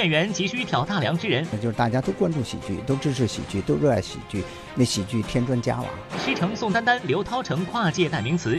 [0.00, 4.42] 演员急需挑大梁之人，那就是大家都关注喜剧，都支持喜剧，都热爱喜剧，
[4.74, 5.84] 那喜剧添砖加瓦。
[6.24, 8.58] 师承宋丹丹、刘涛成跨界代名词，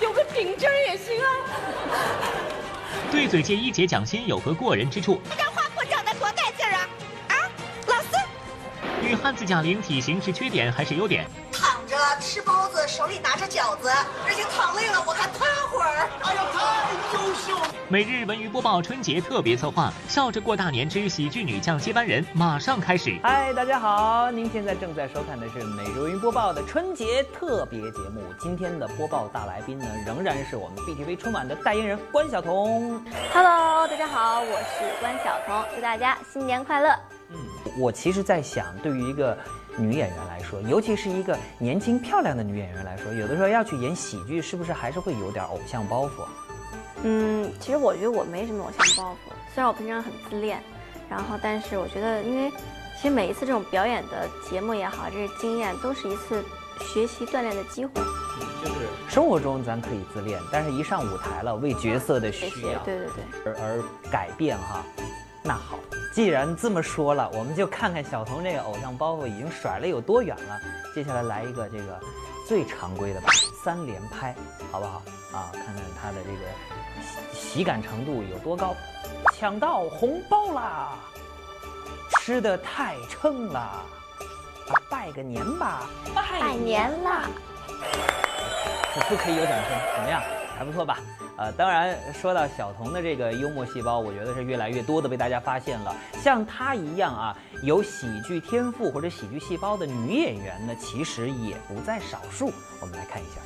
[0.00, 1.26] 有个顶针也行啊。
[3.10, 5.20] 对嘴界一姐蒋欣有何过人之处？
[5.36, 6.88] 这花裤长得多带劲儿啊！
[7.26, 7.34] 啊，
[7.88, 8.08] 老师。
[9.02, 11.26] 女汉子贾玲体型是缺点还是优点？
[11.50, 11.69] 躺
[12.00, 13.90] 着吃包子，手里拿着饺子，
[14.26, 16.08] 而且躺累了我还趴会儿。
[16.22, 17.74] 哎呀，太优秀了！
[17.88, 23.18] 每日文娱播报春节特别策划，笑着过大年之喜剧女将接班人马上开始。
[23.22, 28.22] 嗨，大家好，您现在正在收看的是每日文娱播报的春节特别节目。
[28.38, 33.04] 今天的播报大来宾呢，仍然是我们 BTV 春晚的代言人关晓彤。
[33.34, 36.88] Hello，大家好，我是关晓彤，祝大家新年快乐。
[37.32, 37.38] 嗯，
[37.78, 39.36] 我其实在想，对于一个
[39.76, 46.10] 女演员来说，尤其是一个年轻漂亮的女演员来说，有的时候要去演喜剧，是不是还是会有点偶像包袱？
[47.02, 50.62] 嗯，其实我觉得我没什么偶像包袱，虽然我平常很自恋，
[51.08, 52.50] 然后但是我觉得，因为
[52.96, 56.44] 其实每一次这种表演的节目也好，这些经验都是一次
[56.80, 57.92] 学习锻炼的机会。
[58.62, 64.84] 就是生活中咱可以自恋，但是一上舞台了，为角色的需要，对对对，而而改变哈。
[65.42, 65.78] 那好，
[66.12, 70.60] 既然这么说了，我们就看看小童这个偶像包袱已经甩了有多远了。
[70.94, 71.98] 接下来来一个这个
[72.46, 73.32] 最常规的吧，
[73.64, 74.34] 三连拍，
[74.70, 75.02] 好不好？
[75.32, 78.74] 啊，看看他的这个喜喜感程度有多高。
[79.34, 80.92] 抢到红包啦！
[82.18, 83.82] 吃的太撑了，
[84.90, 85.88] 拜个年吧！
[86.14, 87.22] 拜年啦！
[88.92, 90.22] 不不可以有掌声，怎么样？
[90.58, 90.98] 还不错吧？
[91.40, 95.96] 呃，当然，说到小彤的这个幽默细胞，我觉得是越来越多的被大家发现了。
[96.22, 102.52] 像她一样啊，有喜剧天赋或者喜剧细胞的女演员呢，其实也不在少数。
[102.78, 103.40] 我们来看一下。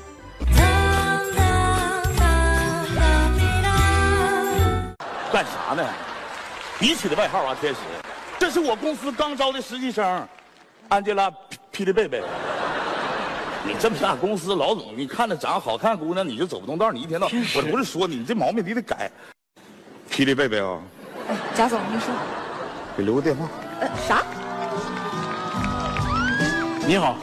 [5.32, 5.88] 干啥呢？
[6.80, 7.78] 你起的外号啊，天使，
[8.40, 10.26] 这是我公司刚招的实习生，
[10.88, 11.30] 安吉拉·
[11.72, 12.24] 霹雳贝贝。
[13.66, 17.26] 你这么大公司老总，你看着长得好看姑娘，你就走不动道，你一天到
[17.56, 19.10] 我不是说你，你这毛病你得改。
[20.10, 20.80] 霹雳贝贝啊，
[21.28, 22.14] 哎，贾总，您说。
[22.96, 23.48] 给留个电话。
[23.80, 24.22] 呃，啥？
[26.86, 27.16] 你好，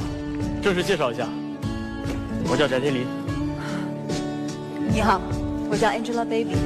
[0.64, 1.28] 正式介绍一下，
[2.50, 3.06] 我叫翟天临。
[4.92, 5.22] 你好，
[5.70, 6.58] 我叫 Angelababy。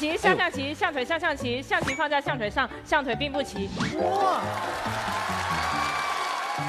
[0.00, 3.68] 棋，下象棋，象腿下象棋，象棋放在象腿上，象腿并不齐。
[3.98, 4.40] 哇！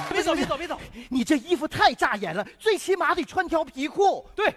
[0.10, 0.78] 别走，别走，别走！
[1.10, 4.28] 你这衣服太扎眼了，最起码得穿条皮裤。
[4.36, 4.54] 对，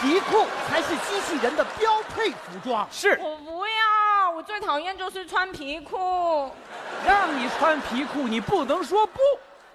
[0.00, 2.88] 皮裤才是机器人的标配服装。
[2.90, 6.50] 是我不要，我最讨厌就是穿皮裤。
[7.06, 9.20] 让你穿皮裤，你不能说不。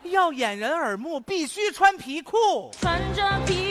[0.06, 2.72] 要掩人耳目，必须穿皮裤。
[2.82, 3.71] 穿着皮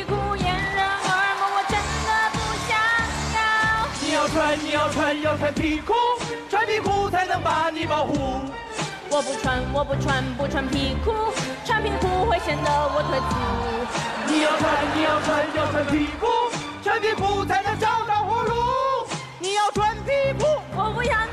[4.20, 4.26] 要。
[4.26, 5.94] 你要穿，你要穿，要穿皮裤，
[6.50, 8.41] 穿皮裤才能把你保护。
[9.08, 11.32] 我不穿，我不穿，不穿皮裤，
[11.64, 13.36] 穿皮裤会显得我腿粗。
[14.26, 16.26] 你要穿，你要穿，要穿皮裤，
[16.82, 18.54] 穿皮裤才能找到活路。
[19.38, 20.44] 你要穿皮裤，
[20.76, 21.26] 我不穿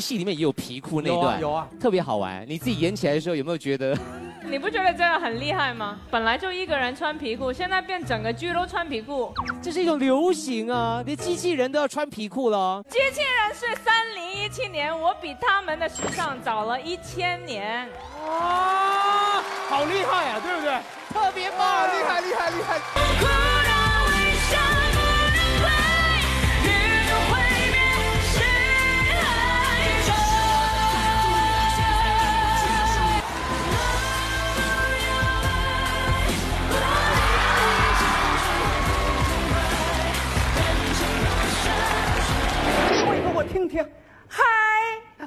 [0.00, 2.44] 实戏里面也有皮裤那段，有啊，特别好玩。
[2.48, 3.96] 你自己演起来的时候有没有觉得？
[4.48, 5.98] 你不觉得这样很厉害吗？
[6.10, 11.02] 本来就一个人穿皮裤，现在变整个剧都穿皮裤，这是一种流行啊！
[11.04, 12.82] 连机器人都要穿皮裤了。
[12.88, 17.86] 机器人是三零一七年，我比他们的时尚早了一千年。
[18.26, 20.78] 哇，好厉害啊，对不对？
[21.12, 23.67] 特别棒，厉害厉害厉害！
[43.48, 43.82] 听听。
[44.28, 44.44] 嗨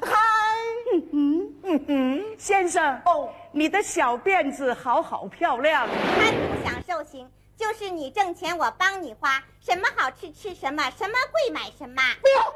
[0.92, 5.88] 嗯嗯嗯嗯，先生哦，你的小辫子好好漂亮。
[5.88, 12.00] 贪图享受型，就是你挣钱我帮你花，什么好吃吃什么，什么贵买什么。
[12.20, 12.54] 不要，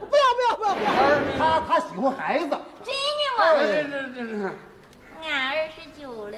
[0.00, 0.90] 不要，不要，不要！
[0.90, 2.48] 而他他喜欢孩子。
[2.82, 3.44] 真的吗？
[3.60, 4.52] 这这这这。
[5.22, 6.36] 俺二十九了，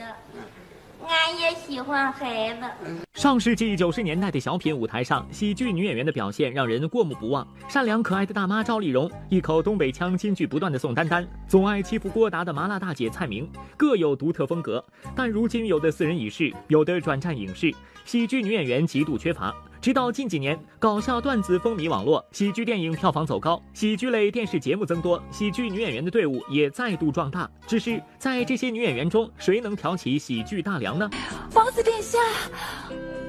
[1.09, 2.67] 俺也喜欢孩子。
[3.15, 7.47] 上世纪九十年代的小品舞台上，喜剧女演员的表现让人过目不忘。
[7.69, 14.85] 善良可爱的大妈赵丽蓉，一口东北腔金句不断的宋丹丹，总爱欺负郭达的麻辣大姐蔡明，各有独特风格。
[15.15, 17.73] 但如今有的四人已逝，有的转战影视，
[18.05, 19.55] 喜剧女演员极度缺乏。
[19.85, 27.47] 直到近几年，搞笑段子风靡网络，喜剧电影票房走高，喜剧类电视节目增多，喜剧女演员的队伍也再度壮大。
[27.67, 31.11] 只是在这些女演员中，谁能挑起喜剧大梁呢？
[31.53, 32.19] 王子殿下，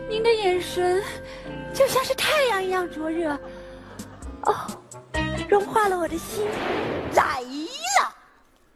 [0.10, 1.04] 您的眼神
[1.74, 3.38] 就像是太阳一样灼热，
[4.44, 4.56] 哦，
[5.50, 6.46] 融化了我的心。
[7.16, 8.16] 来了，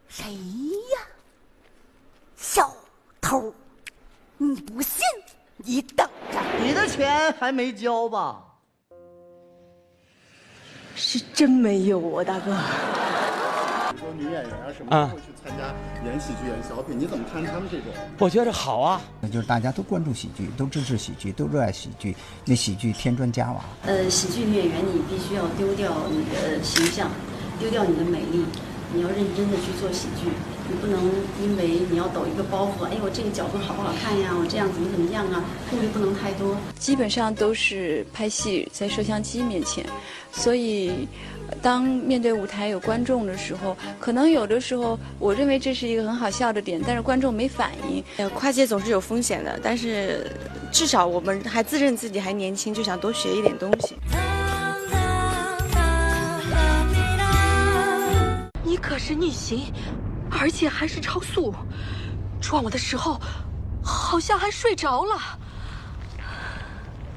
[0.10, 1.08] 谁呀？
[2.36, 2.70] 小
[3.22, 3.54] 偷！
[4.38, 5.00] 你不信？
[5.66, 6.40] 你等着！
[6.64, 8.44] 你的钱还没交吧？
[10.96, 12.58] 是真没有啊，大哥。
[13.98, 15.74] 说女演员啊什么会去参加
[16.06, 17.88] 演喜剧、演小品，你怎么看他们这种？
[18.20, 22.16] 我觉得好啊，那就是大家都关注喜剧，都支持喜剧，都热爱喜剧，
[22.46, 23.62] 那喜剧添砖加瓦。
[23.86, 27.10] 呃，喜剧女演员你必须要丢掉你的形象，
[27.60, 28.46] 丢掉你的美丽，
[28.94, 30.30] 你要认真的去做喜剧。
[30.72, 31.02] 你不能
[31.42, 34.30] 因为你要抖一个包袱，哎，我这个角度好不好看呀？
[34.40, 35.44] 我这样怎么怎么样啊？
[35.68, 36.56] 顾虑不能太多。
[36.78, 39.84] 基本上都是拍戏在摄像机面前，
[40.32, 41.08] 所以
[41.60, 48.04] 当面对舞台有观众的时候，可能有的时候我认为这是一个很好笑的点，但是观众没反应。
[48.18, 50.30] 呃，跨界总是有风险的，但是
[50.72, 53.96] 至少我们还自认自己还年轻，就想多学一点东西。
[58.70, 59.74] 你可是逆行。
[60.32, 61.52] 而且还是超速，
[62.40, 63.20] 撞我的时候
[63.84, 65.18] 好像还睡着了。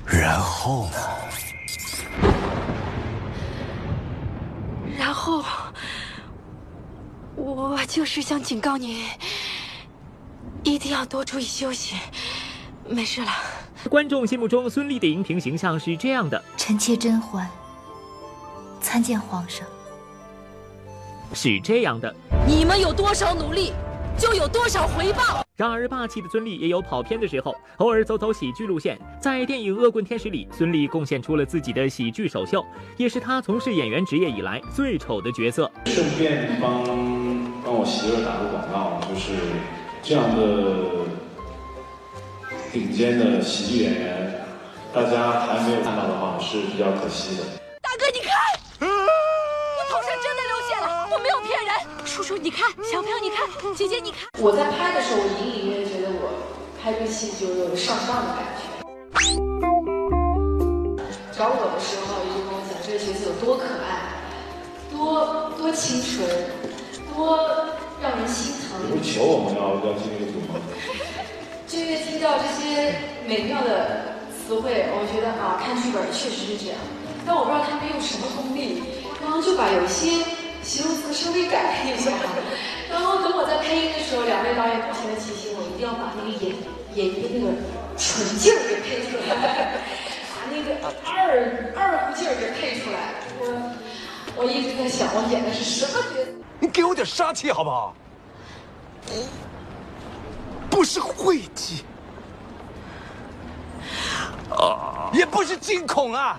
[0.07, 0.97] 然后呢？
[4.99, 5.45] 然后，
[7.37, 9.05] 我就是想警告你，
[10.63, 11.97] 一定要多注意休息。
[12.89, 13.31] 没事了。
[13.91, 17.47] 观众心目中孙俪的荧屏形象是这样的：臣妾甄嬛
[18.81, 19.67] 参见皇上。
[21.35, 22.15] 是这样的。
[22.47, 23.73] 你们有多少努力，
[24.19, 25.45] 就有多少回报。
[25.57, 28.99] 然而，霸气的孙俪也有跑偏的时候，偶尔走走喜剧路线。
[29.21, 32.65] 在电影《恶棍天使》里，孙俪贡献出了自己的喜剧首秀，
[32.97, 35.71] 也是她从事演员职业以来最丑的角色。
[35.87, 36.83] 顺便帮
[37.65, 39.33] 帮我媳妇打个广告，就是
[40.03, 41.07] 这样的
[42.73, 44.45] 顶尖的喜剧演员，
[44.93, 47.45] 大家还没有看到的话是比较可惜的。
[47.81, 48.52] 大哥，你看。
[52.13, 54.29] 叔叔，你看，小朋友，你看，姐姐，你看。
[54.39, 56.29] 我在拍的时候，我隐隐约约觉得我
[56.77, 58.69] 拍个戏就有上当的感觉。
[61.33, 64.13] 找我的时候，一直跟我讲这个角色有多可爱，
[64.93, 66.29] 多多清纯，
[67.17, 67.41] 多
[68.03, 68.77] 让人心疼。
[68.85, 70.61] 你不是求我们要要进那个组吗？
[71.67, 72.93] 就越听到这些
[73.25, 76.77] 美妙的词汇，我觉得啊，看剧本确实是这样。
[77.25, 78.85] 但我不知道他们用什么功力，
[79.23, 80.21] 然后就把有一些。
[80.63, 82.11] 形容词稍微改一下，
[82.89, 86.55] 然后等我在配音的时候，两位导演不停的提醒我，一定要把那个演
[86.95, 87.53] 演员的那个
[87.99, 89.83] 纯劲儿给配出来，
[90.31, 90.69] 把那个
[91.05, 92.99] 二二胡劲儿给配出来。
[93.41, 93.43] 我
[94.37, 96.31] 我一直在想，我演的是什么角色？
[96.61, 97.95] 你给我点杀气好不好？
[100.71, 101.85] 不是晦气，
[104.51, 106.39] 啊，也不是惊恐啊，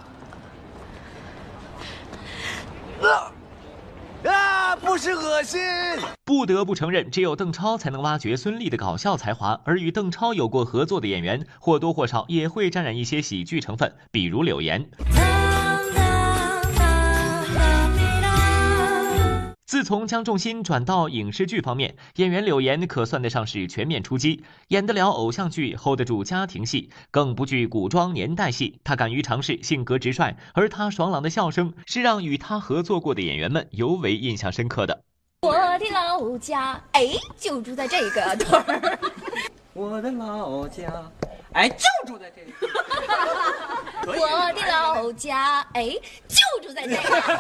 [3.02, 3.33] 啊。
[4.30, 4.76] 啊！
[4.76, 5.60] 不是恶心。
[6.26, 14.90] 不得不承认，只有邓超才能挖掘孙俪的搞笑才华，而与邓超有过合作的演员，或多或少也会沾染一些喜剧成分，比如柳岩。
[19.74, 28.80] 自从将重心转到影视剧方面，演员柳岩可算得上是全面出击，演得了偶像剧，hold 得住家庭戏，更不惧古装年代戏。
[28.84, 35.02] 她敢于尝试，性格直率，而她爽朗的笑声是让与她合作过的演员们尤为印象深刻的。
[35.42, 39.00] 我的老家，哎，就住在这个屯儿。
[39.74, 41.12] 我的老家，
[41.54, 42.52] 哎，就住在这个。
[44.06, 47.40] 我的老家，哎，就住在这个。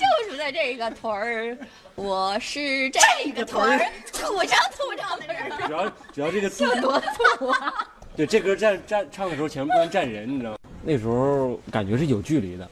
[0.00, 1.58] 就住在这个屯儿，
[1.94, 3.78] 我是这个屯儿
[4.10, 5.50] 土生土长的人。
[5.66, 6.98] 主要主要这个土多
[7.36, 7.74] 土啊！
[8.16, 10.58] 对，这歌站站唱的时候前面不能站人，你知道吗？
[10.82, 12.68] 那时候感觉是有距离的。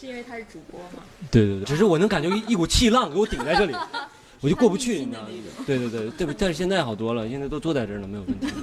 [0.00, 1.02] 是因为他是主播吗？
[1.30, 3.74] 对对对，只是我能感觉一股气浪给我顶在这里，
[4.40, 5.28] 我就过不去，你知道吗？
[5.66, 8.46] 对对对对，但是现在好多了，现在都坐在这儿了，没有问题。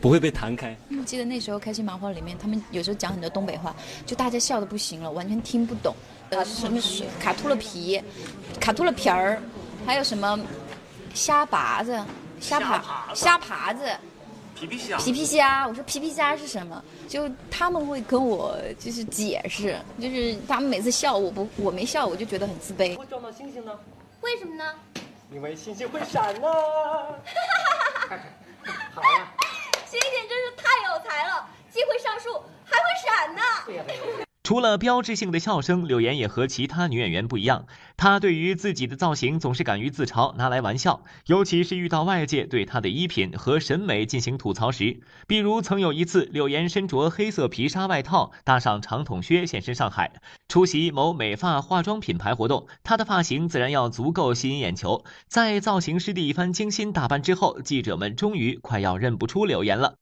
[0.00, 0.76] 不会被弹开。
[1.06, 3.74] 记得那时候《开心麻花》里面，他们有时候讲很多东北话，
[4.04, 5.94] 就大家笑的不行了，完全听不懂。
[6.30, 6.80] 呃，什么
[7.20, 8.02] 卡秃了皮，
[8.60, 9.40] 卡秃了皮儿，
[9.86, 10.38] 还有什么
[11.14, 12.04] 虾拔子、
[12.40, 13.84] 虾爬、虾爬子，
[14.54, 16.82] 皮皮虾，皮皮虾，我说皮皮虾是什么？
[17.08, 22.96] 就他们会跟我就是解释，就是他们每次笑我不我没笑，我就觉得很自卑。
[22.96, 23.72] 会撞到星星呢？
[24.20, 24.64] 为什么呢？
[25.32, 26.48] 因为星星会闪呢。
[28.92, 29.28] 好了，
[29.88, 34.25] 星星真是太有才了，既会上树还会闪呢。
[34.46, 37.66] 除了标志性的笑声，柳岩也和其他女演员不一样。
[37.96, 41.02] 她对于自己的造型总是敢于自嘲，拿来玩笑。
[41.26, 50.12] 尤其是遇到外界对她的衣品和审美进行吐槽时，比如曾有一次，柳岩身着黑色皮纱外套，搭上长筒靴现身上海，
[50.46, 52.68] 出席某美发化妆品牌活动。
[52.84, 55.04] 她的发型自然要足够吸引眼球。
[55.26, 59.96] 在造型师的一番精心打扮之后，记者们终于快要认不出柳岩了。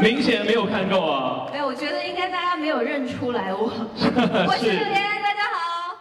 [0.00, 1.46] 明显没有看够啊！
[1.52, 3.64] 没有，我觉得应该大家没有认出来我。
[4.48, 5.94] 我是柳岩，大家好。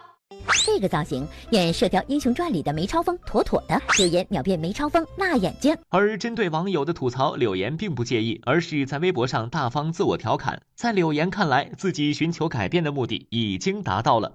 [0.65, 5.75] 这个造型演《射雕英雄传》里的梅超风妥妥的，柳岩秒变梅超风辣眼睛。
[5.89, 10.61] 而针对网友的吐槽，柳岩并不介意，而是在微博上大方自我调侃。
[10.75, 14.31] 在柳岩看来，自己寻求改变的目的已经达到了。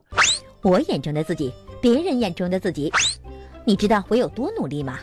[0.60, 2.92] 我眼中的自己，别人眼中的自己，
[3.64, 4.98] 你知道我有多努力吗？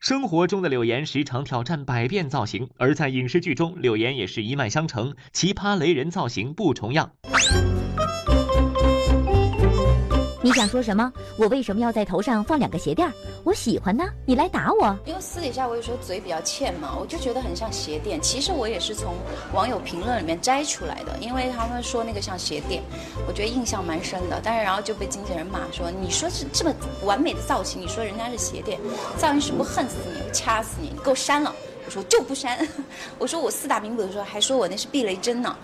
[0.00, 7.12] 生活中的柳岩时常挑战百变造型，而在影视剧中，柳岩也是一脉相承，奇葩雷人造型不重样。
[10.40, 11.12] 你想说什么？
[11.36, 13.10] 我为什么要在头上放两个鞋垫？
[13.42, 14.96] 我喜欢呢，你来打我。
[15.04, 18.20] 因为私底下我有时候嘴比较欠嘛，我就觉得很像鞋垫。
[18.20, 19.14] 其实我也是从
[19.52, 22.82] 网友评论里面摘出来的，因为他们说那个像鞋垫，
[23.26, 24.40] 我觉得印象蛮深的。
[24.42, 28.78] 但是然后就被经纪人骂说，你说是这么完美的造型，你说人家是鞋垫，
[29.16, 31.52] 造型师不恨死你，掐死你，你给我删了。
[31.84, 32.58] 我说就不删，
[33.18, 35.56] 我说我四大名捕的时候还说我那是避雷针呢。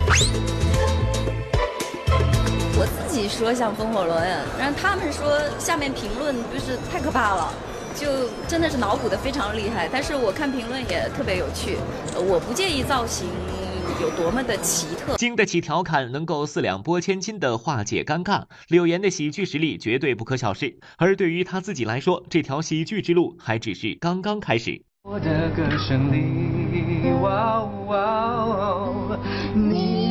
[3.15, 4.21] 己说像风火轮，
[4.59, 7.53] 然后他们说下面评论就是太可怕了，
[7.95, 9.89] 就真的是脑补的非常厉害。
[9.91, 11.77] 但是我看评论也特别有趣，
[12.17, 13.27] 我不介意造型
[14.01, 18.43] 有多么的奇特，经得起调侃，能够四两拨千斤的化解尴尬。
[18.69, 24.83] 柳岩的喜剧实力绝对不可小视，而对于她自己来说，这条喜剧之路还只是刚刚开始。
[25.05, 29.19] 我的歌声里，哇哦，
[29.55, 30.04] 你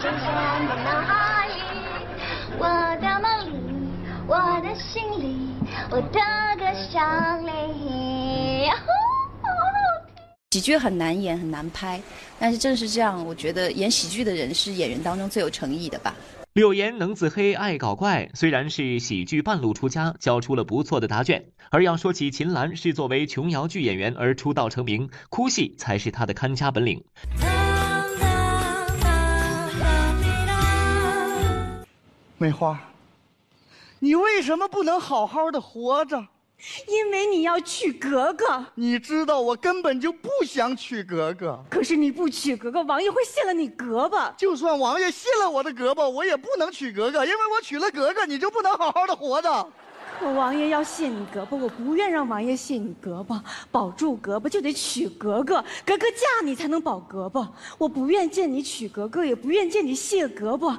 [0.00, 0.22] 深深
[0.68, 1.54] 的脑海里，
[2.56, 2.64] 我
[3.00, 3.58] 的梦里，
[4.28, 5.50] 我的心里，
[5.90, 6.20] 我的
[6.56, 8.70] 歌声里。
[10.52, 12.00] 喜剧很难演，很难拍，
[12.38, 16.14] 但是正是这样，我觉得演喜剧的人是演员当中最有诚意的吧。
[16.52, 21.44] 柳岩能自黑，爱搞怪，虽然是喜剧半路出家，交出了不错的答卷。
[21.70, 27.04] 而要说起秦岚，是作为琼瑶剧演员而出道成名，哭戏才是她的看家本领。
[32.40, 32.78] 梅花，
[33.98, 36.24] 你为什么不能好好的活着？
[36.86, 38.64] 因为你要娶格格。
[38.76, 41.58] 你知道我根本就不想娶格格。
[41.68, 44.32] 可是你不娶格格，王爷会卸了你胳膊。
[44.36, 49.68] 就算王爷卸了我的胳膊，我也不能娶格格，因为我娶了格格，你就不能好好的活着。
[50.20, 53.40] 可王爷要卸你胳膊，我不愿让王爷卸你胳膊，
[53.70, 57.46] 保住胳膊就得娶格格，格格嫁你才能保胳膊。
[57.78, 60.76] 我不愿见你娶格格，也不愿见你卸胳膊。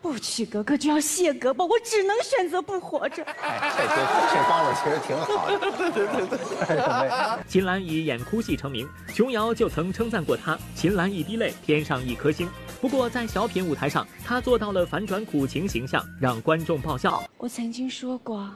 [0.00, 3.22] 不娶格格就要卸胳膊，我只能选择不活着。
[3.24, 3.96] 哎，这这
[4.34, 5.58] 这方法其实挺好的。
[5.58, 7.44] 对对对。
[7.48, 12.48] 秦岚以演哭戏成名，琼瑶就曾称赞过她：“秦岚一滴泪，天上一颗星。”
[12.80, 17.24] 不过在小品舞台上，她做到了反转苦情形象，让观众爆笑。
[17.36, 18.48] 我曾经说过，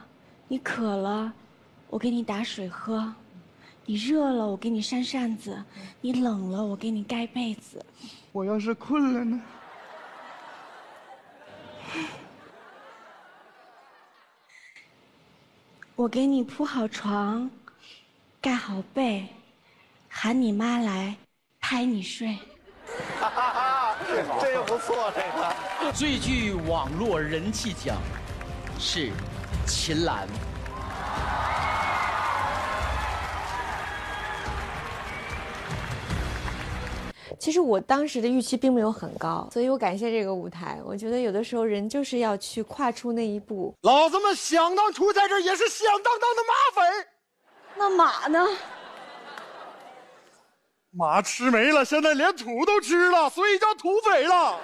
[0.47, 1.31] 你渴了，
[1.89, 3.13] 我给你打水喝；
[3.85, 5.51] 你热了，我给你扇扇子；
[5.99, 7.85] 你冷了，我给你盖被子。
[8.31, 9.41] 我要是困了呢？
[15.95, 17.51] 我给你铺好床，
[18.41, 19.27] 盖好被，
[20.09, 21.15] 喊你妈来
[21.59, 22.35] 拍你睡。
[24.41, 25.55] 这个不错，这个。
[25.93, 27.97] 最具网络人气奖
[28.79, 29.11] 是
[29.67, 30.27] 秦岚。
[37.43, 40.79] 其实我当时的预期并没有很高，所以我感谢这个舞台。
[40.85, 43.75] 我觉得有的时候人就是要去跨出那一步。
[43.81, 47.07] 老子们想当初在这也是响当当的马匪，
[47.75, 48.47] 那马呢？
[50.91, 54.57] 马吃没了，现在连土都吃了，所以叫土匪了。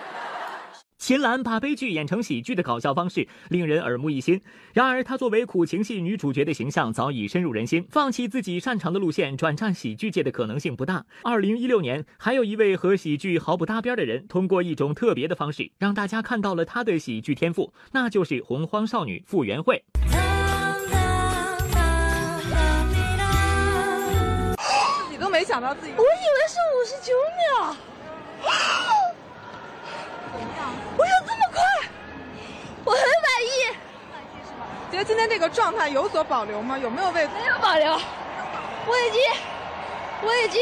[1.00, 4.42] 秦岚把悲剧演成喜剧的搞笑方式令人耳目一新。
[4.74, 11.06] 然而，她作为苦情戏女主角的形象早已深入人心，放弃自己擅长的路线转战喜剧界的可能性不大。
[11.24, 19.82] 二零一六年，还有一位和喜剧毫不搭边的人，通过一种特别的方式，让大家看到了他的喜剧天赋，那就是洪荒少女傅园慧。
[25.08, 26.10] 自己都没想到自己，我以为
[26.50, 27.74] 是五十九秒。
[32.86, 33.08] 我很满
[33.44, 33.76] 意。
[34.92, 36.78] 觉得今天这个状态有所保留吗？
[36.78, 37.92] 有没有为没有保留？
[38.88, 39.22] 我已经，
[40.24, 40.60] 我已经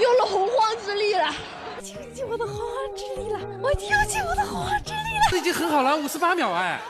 [0.00, 1.34] 用了洪荒之力了，
[1.76, 5.26] 我用尽我的洪荒之力了，我已经用尽我的洪荒之力了。
[5.30, 6.80] 这已经很好了，五十八秒哎！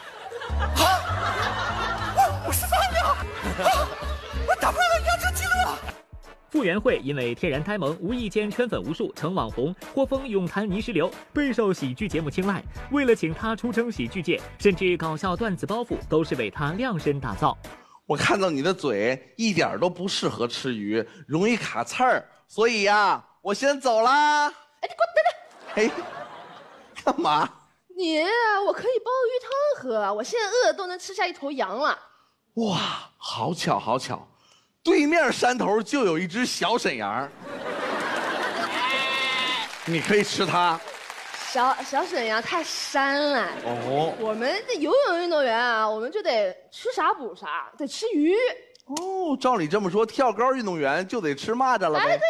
[0.59, 0.85] 啊
[2.47, 3.07] 五十八秒，
[3.65, 3.89] 啊
[4.47, 5.96] 我打破了亚洲纪录。
[6.57, 12.65] 傅园慧因为天然呆萌，无意间圈粉无数，成网红，获封咏坛泥石流，备受喜剧节目青睐。
[12.91, 17.59] 为了请他出征喜剧界，甚至搞笑段子包袱都是为他量身打造。
[18.07, 24.47] 我看到你的嘴一点都不适合吃鱼，容易卡刺儿，所以呀，我先走啦。
[24.47, 26.01] 哎，你给我等等。
[27.05, 27.47] 哎，干嘛？
[27.95, 28.21] 你，
[28.67, 31.99] 我可以煲鱼汤喝，我现在饿都能吃下一头羊了。
[32.55, 32.79] 哇，
[33.19, 34.27] 好巧，好巧。
[34.87, 37.29] 对面山头就有一只小沈阳，
[39.85, 40.81] 你可以吃它。
[41.51, 43.49] 小小沈阳太山了。
[43.65, 44.15] 哦。
[44.21, 48.33] 我们这游泳运动员啊，我们就得吃啥补啥，得吃鱼。
[48.85, 52.05] 哦，照你这么说，跳高运动员就得吃蚂蚱了呗？
[52.05, 52.25] 哎，对呀。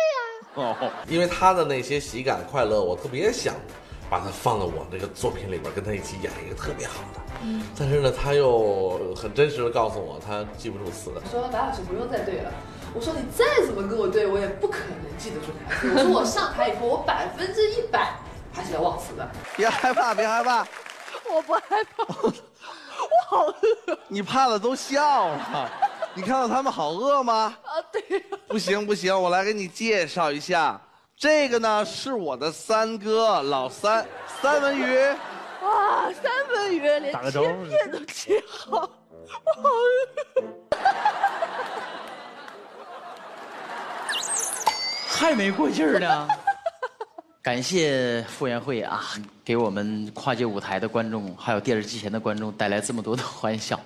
[0.54, 3.54] 哦，因为他的那些喜感快乐，我特别想
[4.08, 7.20] 把它放到我那个作品里边，跟他一起演一个特别好的。
[7.42, 11.20] 嗯，但是呢，他又很真实的告诉我，他记不住词的。
[11.30, 12.52] 说白老师不用再对了。
[12.94, 15.92] 我说你再怎么跟我对，我也不可能记得住台词。
[15.94, 18.14] 我说我上台以后，我百分之一百
[18.52, 19.28] 还是要忘词的。
[19.56, 20.66] 别害怕，别害怕。
[21.30, 21.60] 我不害
[21.96, 22.32] 怕， 我
[23.28, 23.98] 好饿。
[24.08, 25.70] 你怕的都笑了。
[26.14, 27.54] 你看到他们好饿吗？
[27.64, 28.02] 啊，对。
[28.48, 30.80] 不行不行，我来给你介绍一下，
[31.18, 34.06] 这个呢是我的三哥老三，
[34.42, 34.98] 三文鱼。
[35.62, 38.86] 哇，三文鱼连切片都切好，
[39.42, 40.46] 我好饿。
[45.08, 46.28] 还没过劲儿呢。
[47.40, 49.02] 感谢傅园慧啊，
[49.42, 53.80] 给我们跨界舞台的观众，还有电视机前的观众带来这么多的欢笑。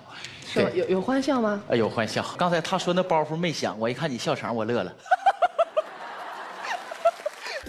[0.45, 0.69] 是？
[0.75, 1.63] 有有欢笑吗？
[1.69, 2.25] 啊，有欢笑。
[2.37, 4.93] 刚才他说那包袱没响，我一看你笑场，我乐了。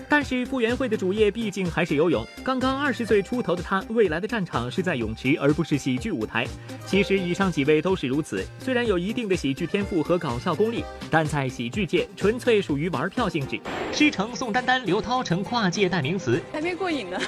[0.09, 2.27] 但是傅园慧的主业毕竟还是游泳。
[2.45, 6.47] 刚刚二十岁出头的她，未来的战场是在泳池，而不是喜剧舞台。
[6.87, 8.47] 其实以上几位都是如此。
[8.59, 13.59] 虽然有一定的喜剧天赋和搞笑功力，但在喜剧界纯粹属于玩票性质。
[13.93, 17.19] 师承宋丹丹、刘涛成跨界代名词，还没过瘾呢。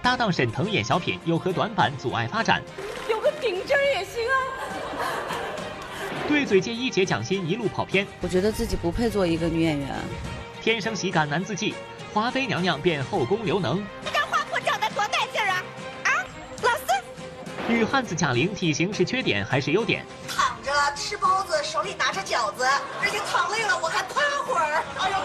[0.00, 2.62] 搭档沈腾演小品，有何短板阻碍发展。
[3.08, 4.34] 有个顶针也行啊。
[6.28, 9.88] 对嘴界一姐蒋欣一路跑偏，我觉得自己不配做一个女演员。
[10.62, 11.74] 天生喜感难自弃，
[12.14, 13.78] 华妃娘娘变后宫刘能。
[13.78, 15.64] 你这花婆长得多带劲儿啊！
[16.04, 16.10] 啊，
[16.62, 16.86] 老四。
[17.66, 20.06] 女汉子贾玲体型是缺点还是优点？
[20.28, 22.64] 躺着吃包子，手里拿着饺子，
[23.00, 24.84] 而且躺累了我还趴会儿。
[25.00, 25.18] 哎呀，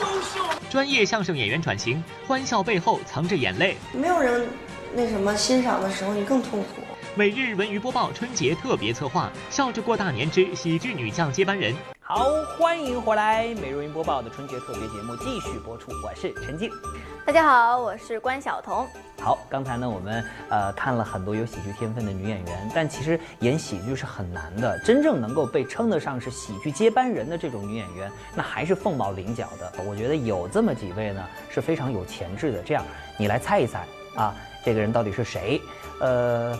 [0.00, 0.60] 太优秀了！
[0.68, 3.76] 专业相声演员转型，欢笑背后藏着眼泪。
[3.92, 4.48] 没有人
[4.92, 6.82] 那什么欣赏的时候，你更痛苦。
[7.14, 11.72] 每日文娱播报春节特别策划，笑着过大年之喜剧女将接班人。
[12.06, 13.54] 好，欢迎回来！
[13.62, 16.70] 每日云播报的春节特别节目继续播出，我是陈静。
[17.24, 18.86] 大家好，我是关晓彤。
[19.22, 24.78] 好，刚才呢，我们呃看了很多有喜剧天分的女演员，但其实演喜剧是很难的。
[24.80, 29.82] 真正能够被称得上是喜剧接班人的这种女演员，那还是凤毛麟角的。
[29.82, 32.62] 我觉得有这么几位呢，是非常有潜质的。
[32.62, 32.84] 这样，
[33.18, 35.58] 你来猜一猜啊，这个人到底是谁？
[36.00, 36.54] 呃。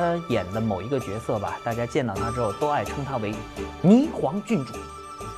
[0.00, 3.34] 他演的某一个角色吧，大家见到他之后都爱称他为
[3.82, 4.72] 霓凰郡主，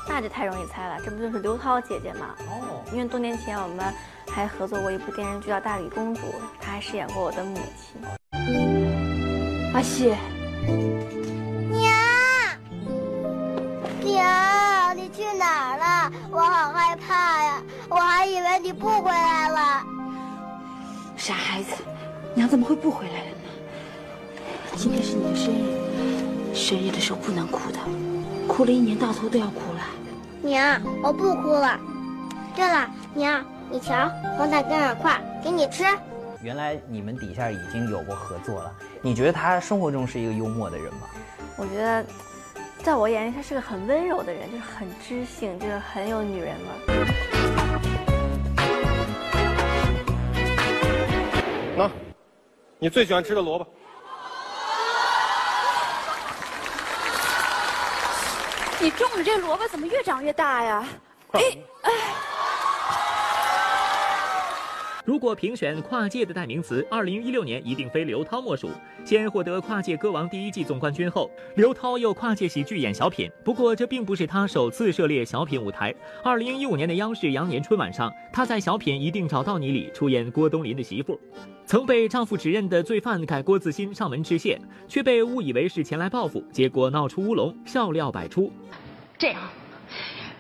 [0.09, 2.35] 那就太容易猜了，这不就是刘涛姐姐吗？
[2.41, 3.93] 哦，因为多年前我们
[4.31, 6.21] 还合作过一部电视剧叫《大理公主》，
[6.61, 8.01] 她还饰演过我的母亲。
[9.75, 10.15] 阿西，
[11.71, 11.93] 娘，
[14.03, 16.13] 娘，你去哪儿了？
[16.31, 19.83] 我好害怕呀，我还以为你不回来了。
[21.17, 21.75] 傻孩子，
[22.35, 23.36] 娘怎么会不回来了？
[24.77, 27.79] 今天是你的生日，生日的时候不能哭的，
[28.47, 29.81] 哭了一年到头都要哭了。
[30.43, 31.81] 娘，我不哭了。
[32.55, 35.83] 对了，娘，你瞧，黄彩跟耳块，给你吃。
[36.43, 38.71] 原来你们底下已经有过合作了。
[39.01, 41.09] 你觉得他生活中是一个幽默的人吗？
[41.57, 42.05] 我觉得，
[42.83, 47.05] 在我眼里他是个很温柔的人，就是很知性，就是很有女人味。
[51.79, 51.91] 那，
[52.79, 53.67] 你最喜欢吃的萝卜。
[58.79, 60.87] 你种的这萝卜怎么越长越大呀？
[61.33, 61.41] 哎
[61.83, 61.91] 哎，
[65.05, 68.69] 如果评选跨界的代名词，二零一六年一定非刘涛莫属。
[69.05, 73.31] 先获得跨界歌王第一季总冠军后，刘涛又跨界喜剧演小品。
[73.43, 75.95] 不过这并不是他首次涉猎小品舞台。
[76.23, 81.19] 二零一五年的央视羊年春晚上，他在小品《一定找到你》里出演郭冬临的媳妇，
[81.67, 88.53] 曾被丈夫指认的罪犯改过自新上门致谢，却被误以为是前来报复，结果闹出乌龙，笑料百出。
[89.19, 89.41] 这样，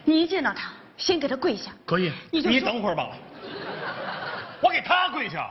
[0.04, 1.72] 你一见到他，先给他跪下。
[1.84, 3.10] 可以，你就说等会儿吧。
[4.60, 5.50] 我给他跪下，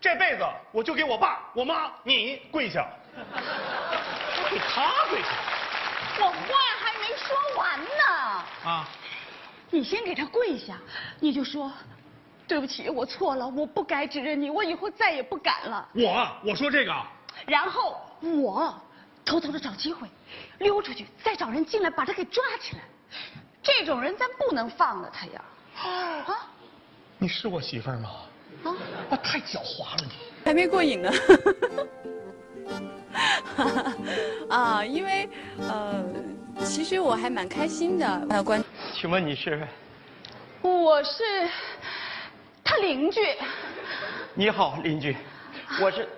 [0.00, 2.88] 这辈子我就给我爸、我妈、你跪下。
[3.14, 5.28] 我给他跪下
[6.18, 6.38] 我话
[6.78, 8.44] 还没说完呢。
[8.64, 8.88] 啊！
[9.68, 10.78] 你先给他跪下，
[11.20, 11.70] 你就说，
[12.50, 15.88] 对不起，我错了，我不该指认你，我以后再也不敢了。
[15.94, 16.92] 我我说这个，
[17.46, 18.74] 然后我
[19.24, 20.08] 偷偷的找机会
[20.58, 22.82] 溜出去，再找人进来把他给抓起来。
[23.62, 25.44] 这种人咱不能放了他呀。
[26.26, 26.50] 啊，
[27.18, 28.10] 你是我媳妇儿吗？
[28.64, 28.74] 啊，
[29.10, 30.10] 我太狡猾了你。
[30.44, 31.08] 还没过瘾呢。
[34.50, 35.28] 啊，因为
[35.60, 36.02] 呃，
[36.64, 38.26] 其实我还蛮开心的。
[38.28, 38.60] 呃，关，
[38.92, 39.68] 请问你是？
[40.62, 42.09] 我是他
[42.80, 43.36] 邻居。
[44.34, 45.16] 你好，邻居，
[45.80, 46.08] 我是，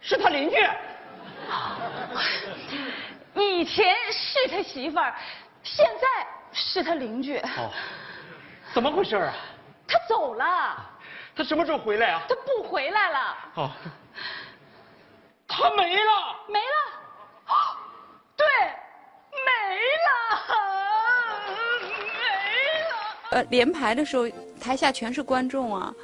[0.00, 0.56] 是他邻居。
[3.34, 5.14] 以前是他媳妇儿，
[5.62, 7.38] 现在是他邻居。
[7.38, 7.70] 哦，
[8.72, 9.32] 怎么回事啊？
[9.86, 10.76] 他走了。
[11.36, 12.22] 他什么时候回来啊？
[12.28, 13.36] 他不回来了。
[13.54, 13.70] 哦，
[15.46, 16.36] 他没了。
[16.48, 16.74] 没了。
[17.46, 17.76] 啊，
[18.36, 18.46] 对，
[19.30, 20.97] 没了。
[23.30, 24.28] 呃，连排的时候，
[24.60, 25.94] 台下全是观众啊，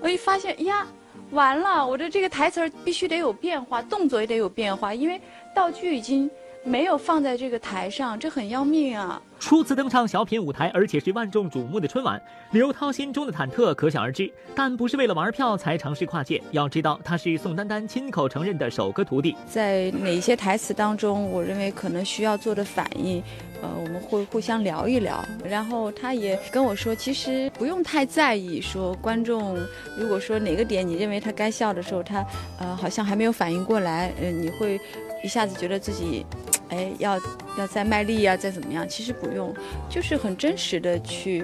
[0.00, 0.86] 我一发现呀，
[1.30, 5.20] 完了，我的这个台词儿必须得有变化，动作也得有变化，因为
[5.54, 6.30] 道具已经
[6.62, 9.20] 没有放在这个台上，这很要命啊。
[9.44, 12.18] 初次登上小品舞台，而且是万众瞩目的春晚，
[12.50, 14.32] 刘涛心中的忐忑可想而知。
[14.54, 19.36] 但不是为了玩票才尝试跨界，要知道他是宋丹丹亲口承认的首个徒弟。
[19.46, 23.22] 在哪些台词当中，我认为可能需要做的反应，
[23.60, 25.22] 呃，我们会互相聊一聊。
[25.46, 29.58] 然后他也跟我说，其实不用太在意，说观众
[29.98, 32.24] 如果说哪个点你认为他该笑的时候，他
[32.58, 34.80] 呃好像还没有反应过来，呃，你会
[35.24, 36.26] 一下子觉得自己，
[36.68, 37.18] 哎，要
[37.56, 38.86] 要再卖力啊、再怎么样？
[38.86, 39.54] 其实不用，
[39.88, 41.42] 就是很真实的去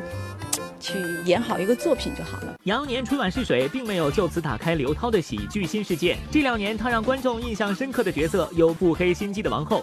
[0.79, 2.55] 去演好一个作品就好了。
[2.65, 6.19] 羊年春晚试水，并没有就此打开刘涛的喜剧新世界。
[6.31, 9.83] 这两年，他让观众印象深刻的角色有腹黑心机的王后，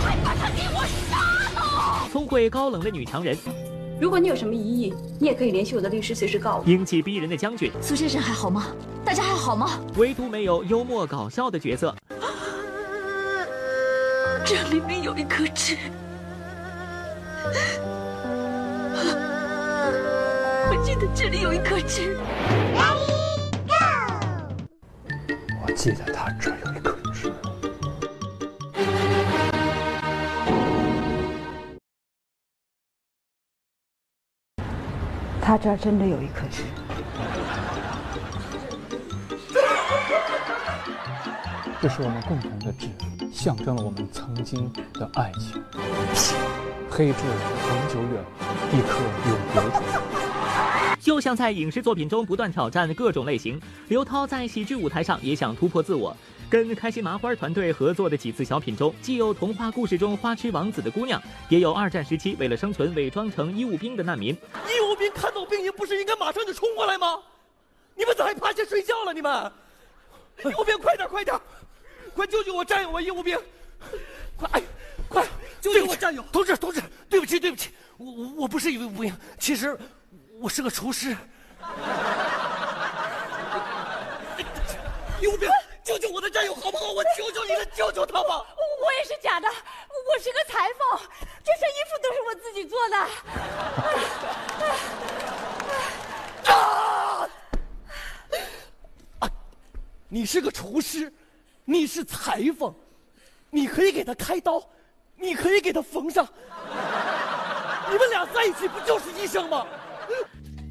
[0.00, 1.18] 快把他给我杀
[1.58, 2.08] 了！
[2.12, 3.36] 聪慧高冷的女强人，
[4.00, 6.64] 如果你有什么疑义，你也可以联系我的律师，随时告我。
[6.64, 8.68] 英气逼人的将军，苏先生还好吗？
[9.04, 9.80] 大家还好吗？
[9.96, 11.92] 唯独没有幽默搞笑的角色。
[14.44, 15.76] 这明明有一颗痣，
[20.68, 22.18] 我记得这里有一颗痣。
[25.62, 27.32] 我记得他这儿有一颗痣。
[35.40, 36.64] 他这儿真的有一颗痣。
[41.82, 42.88] 这是我们共同的痣，
[43.32, 45.62] 象征了我们曾经的爱情。
[46.90, 47.18] 黑痣
[47.62, 48.24] 恒久远，
[48.72, 49.82] 一颗永流传。
[51.00, 56.14] 就像在影视作品中不断挑战各种类型，刘涛在喜剧舞台上也想突破自我。
[56.50, 64.34] 跟开心麻花团队合作的几次小品中，既有童话故事中花痴王子的姑娘，也有二战时期为了生存伪装成医务兵的难民。
[64.34, 67.18] 医务兵看到兵营，不是应该马上就冲过来吗？
[67.94, 69.14] 你们咋还趴下睡觉了？
[69.14, 69.52] 你们，
[70.44, 71.38] 医务兵快点快点，
[72.14, 73.00] 快救救我战友啊！
[73.00, 73.38] 义务兵，
[74.36, 74.62] 快哎，
[75.08, 75.26] 快
[75.60, 76.22] 救救我战友！
[76.32, 79.78] 同志同志，对不起对不起，我我我不是义务兵，其实
[80.40, 81.16] 我是个厨师。
[85.20, 85.48] 义务兵，
[85.84, 86.92] 救救我的战友好不好？
[86.92, 88.44] 我求求你了，救救他吧！
[88.82, 91.00] 我也是假的，我是个裁缝，
[91.44, 92.96] 这身衣服都是我自己做的。
[96.50, 97.28] 啊！
[99.20, 99.30] 啊！
[100.08, 101.12] 你是个厨师，
[101.64, 102.74] 你是裁缝，
[103.50, 104.62] 你可以给他开刀，
[105.16, 106.26] 你可以给他缝上。
[107.90, 109.66] 你们俩在一起不就是医生吗？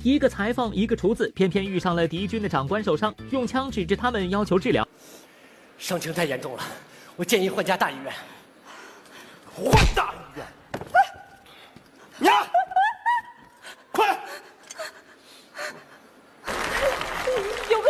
[0.03, 4.87] 一个裁缝，一个厨子，偏偏遇上了敌军的长官受伤，用枪指着他们要求治疗。
[5.77, 6.63] 伤情太严重了，
[7.15, 8.13] 我建议换家大医院。
[9.53, 12.31] 换大医院！
[12.31, 12.47] 呀！
[13.91, 14.17] 快！
[17.65, 17.81] 有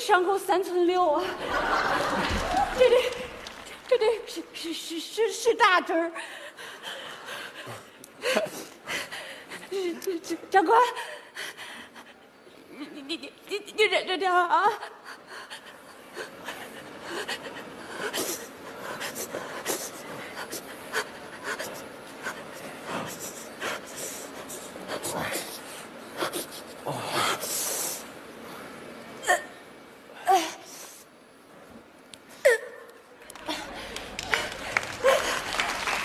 [0.00, 1.24] 伤口三寸六啊！
[2.78, 2.96] 这里，
[3.88, 6.12] 这里是是是是是大针儿。
[9.70, 10.80] 这这这长官，
[12.70, 14.70] 你你你你你忍着点啊！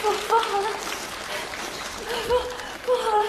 [0.02, 0.68] 不不好了，
[2.28, 2.34] 不
[2.86, 3.26] 不好了！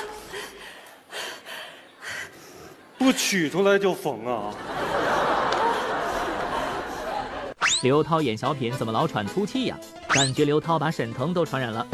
[2.98, 4.50] 不取出来就缝啊！
[7.80, 9.78] 刘涛演小品怎么老喘粗气呀？
[10.08, 11.86] 感觉刘涛把沈腾都传染了。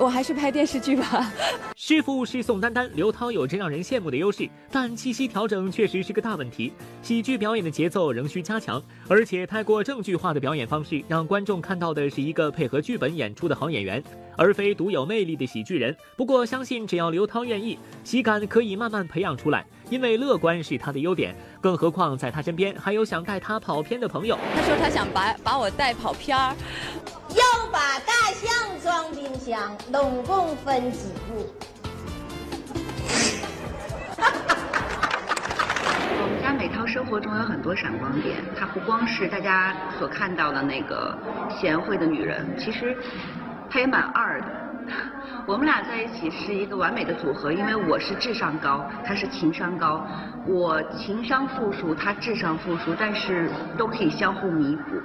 [0.00, 1.32] 我还是拍电视剧吧。
[1.76, 6.72] 师傅是宋丹丹，刘涛有着让人羡慕的优势，但气息调整确实是个大问题。
[7.08, 14.04] 喜剧表演的节奏仍需加强，而且太过正剧化的表演方式，让观众看到的是一个配合剧本演出的好演员，
[14.36, 15.96] 而非独有魅力的喜剧人。
[16.18, 21.34] 不过，相信只要刘涛愿意，喜感可以慢慢培养出来，因为乐观是他的优点。
[21.62, 24.38] 更何况在他身边还有想带他跑偏的朋友。
[24.54, 26.54] 他说他想把把我带跑偏儿。
[27.30, 31.46] 要把大象装冰箱，拢共分几步？
[37.08, 41.16] 生活中有很多闪光点，她不光是大家所看到的那个
[41.48, 42.94] 贤惠的女人，其实
[43.70, 44.46] 她也蛮二的。
[45.46, 50.06] 我们俩在一起是一个完美的组合，因为我是智商高，她是情商高，
[50.44, 55.00] 我情商负数，她智商负数，但是都可以相互弥补。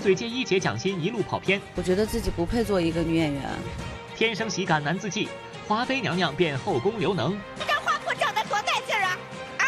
[0.00, 3.42] 嘴接一姐蒋欣一路跑偏，我觉得自己不配做一个女演员。
[4.16, 5.28] 天生喜感难自弃，
[5.68, 7.38] 华妃娘娘变后宫刘能。
[7.58, 9.18] 这花裤长得多带劲儿啊！
[9.58, 9.64] 啊，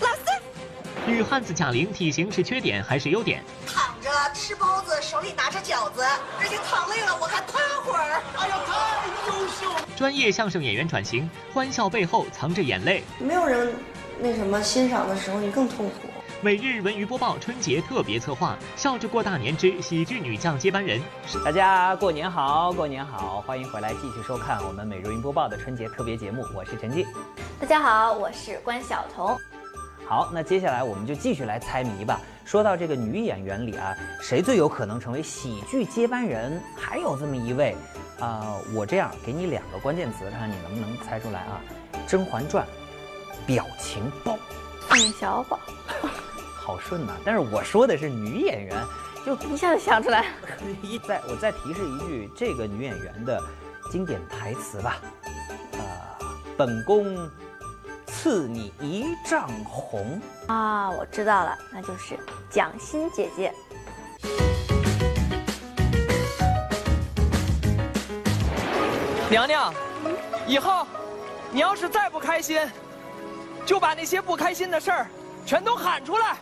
[0.00, 3.42] 老四，女汉子贾玲体型是缺点还是优点？
[3.66, 6.02] 躺着吃包子，手里拿着饺子，
[6.40, 8.22] 而且躺累了，我还趴会儿。
[8.36, 9.88] 哎呀，太优秀了！
[9.96, 13.02] 专业相声演员转型，欢笑背后藏着眼泪。
[13.18, 13.74] 没有人
[14.18, 16.08] 那什么欣赏的时候，你更痛苦。
[16.44, 21.00] 每日文娱播报春节特别策划，笑着过大年之喜剧女将接班人。
[21.42, 27.06] 大家过年好，过年好，欢迎回来继续收看我们每日云播报的春节特别节目，我是陈静。
[27.58, 29.34] 大家好，我是关晓彤。
[30.06, 32.20] 好，那接下来我们就继续来猜谜吧。
[32.44, 36.62] 说到这个女演员里啊，谁最有可能成为喜剧接班人？
[36.76, 37.74] 还有这么一位，
[38.20, 41.58] 啊、呃，我这样给你两个关键词，看你能不能猜出来啊？
[42.06, 42.66] 《甄嬛传》
[43.46, 44.36] 表情包，
[44.90, 45.58] 宋小宝，
[46.64, 48.74] 好顺呐、但是我说的是女演员，
[49.26, 50.24] 就一下子想出来。
[50.80, 53.38] 一再我再提示一句，这个女演员的
[53.90, 54.96] 经典台词吧，
[55.72, 57.30] 呃，本宫
[58.06, 60.18] 赐你一丈红。
[60.46, 63.52] 啊，我知道了，那就是蒋欣姐姐。
[69.28, 69.74] 娘娘，
[70.46, 70.86] 以后
[71.50, 72.58] 你要是再不开心，
[73.66, 75.06] 就把那些不开心的事儿
[75.44, 76.38] 全都喊出来。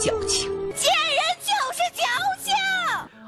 [0.00, 2.04] 矫情，贱人就是矫
[2.38, 2.54] 情。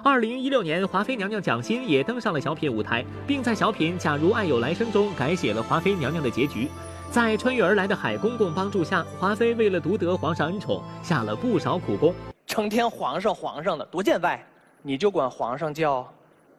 [0.03, 6.71] 二零一六年，华妃娘娘蒋欣也登上了小品舞台，并在小品《假如爱有来生》中改写了华妃娘娘的结局。
[7.11, 12.15] 在穿越而来的海公公帮助下，华妃为了独得皇上恩宠，下了不少苦功。
[12.47, 14.43] 成天皇上皇上的多见外，
[14.81, 16.11] 你就管皇上叫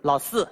[0.04, 0.48] 老四。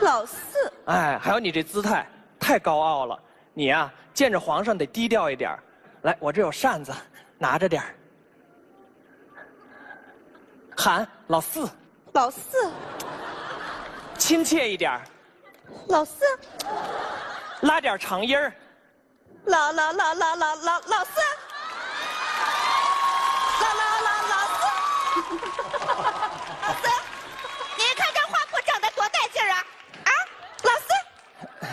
[0.00, 3.18] 老四，哎，还有你这姿态太高傲了，
[3.52, 5.62] 你呀、见着皇上得低调一点儿
[6.04, 6.90] 来，我这有扇子，
[7.40, 7.94] 拿着点儿。
[10.76, 11.66] 喊老四，
[12.12, 12.70] 老四，
[14.18, 15.00] 亲切一点儿
[15.88, 16.22] 老四，
[17.62, 18.52] 拉点长音儿
[19.44, 21.20] 老老老老老老老四，
[23.62, 24.60] 老老老老四，
[26.60, 26.88] 老四，
[27.78, 29.64] 您看这花圃长得多带劲儿啊！
[30.04, 30.10] 啊，
[30.64, 31.66] 老四，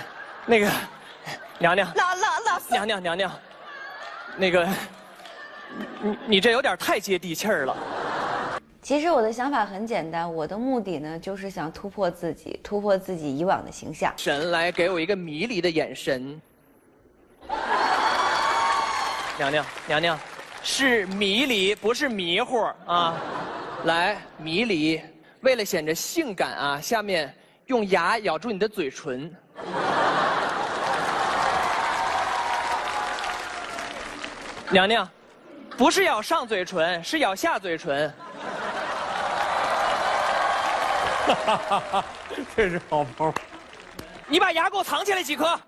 [0.46, 0.72] 那个
[1.60, 3.32] 娘娘，老老老四，娘娘娘娘，
[4.38, 4.68] 那个
[6.02, 7.76] 你你这有点太接地气儿了。
[8.82, 14.14] 其实我的想法很简单，我的目的呢就是想突破自己，突破自己以往的形象。
[14.16, 16.40] 神来给我一个迷离的眼神。
[19.38, 20.20] 娘娘娘娘，
[20.64, 23.16] 是迷离，不是迷糊啊！
[23.84, 25.02] 来，迷离，
[25.42, 29.32] 为了显着性感啊，下面用牙咬住你的嘴唇。
[34.70, 35.08] 娘娘，
[35.76, 38.14] 不是咬上嘴唇，是咬下嘴唇。
[41.26, 42.06] 哈哈哈哈
[42.56, 43.34] 这是好包。
[44.28, 45.60] 你把牙给我藏起来几颗。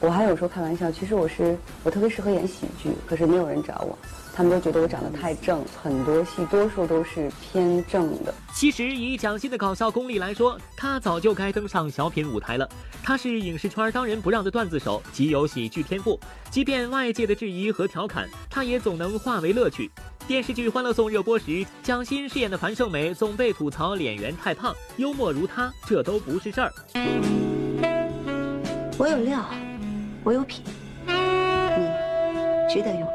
[0.00, 3.98] 我还有时候开玩笑，其实我是我特别适合演喜剧，可是没有人找我，
[4.32, 8.32] 他们都觉得我长得太正，很多戏多数都是偏正的。
[8.54, 12.68] 其实以蒋欣的搞笑功力来说，她早就该登上小品舞台了。
[13.02, 19.90] 她是影视圈当仁不让的段子手，极有喜剧天赋，即便外界的质疑和调侃，她也总能化为乐趣。
[20.28, 26.72] 电视剧《欢乐颂》热播时，蒋欣饰演的樊胜美总被吐槽脸圆太胖，幽默如她，这都不是事儿。
[28.96, 29.44] 我有料。
[30.24, 30.62] 我有品，
[31.06, 31.12] 你
[32.68, 33.08] 值得用。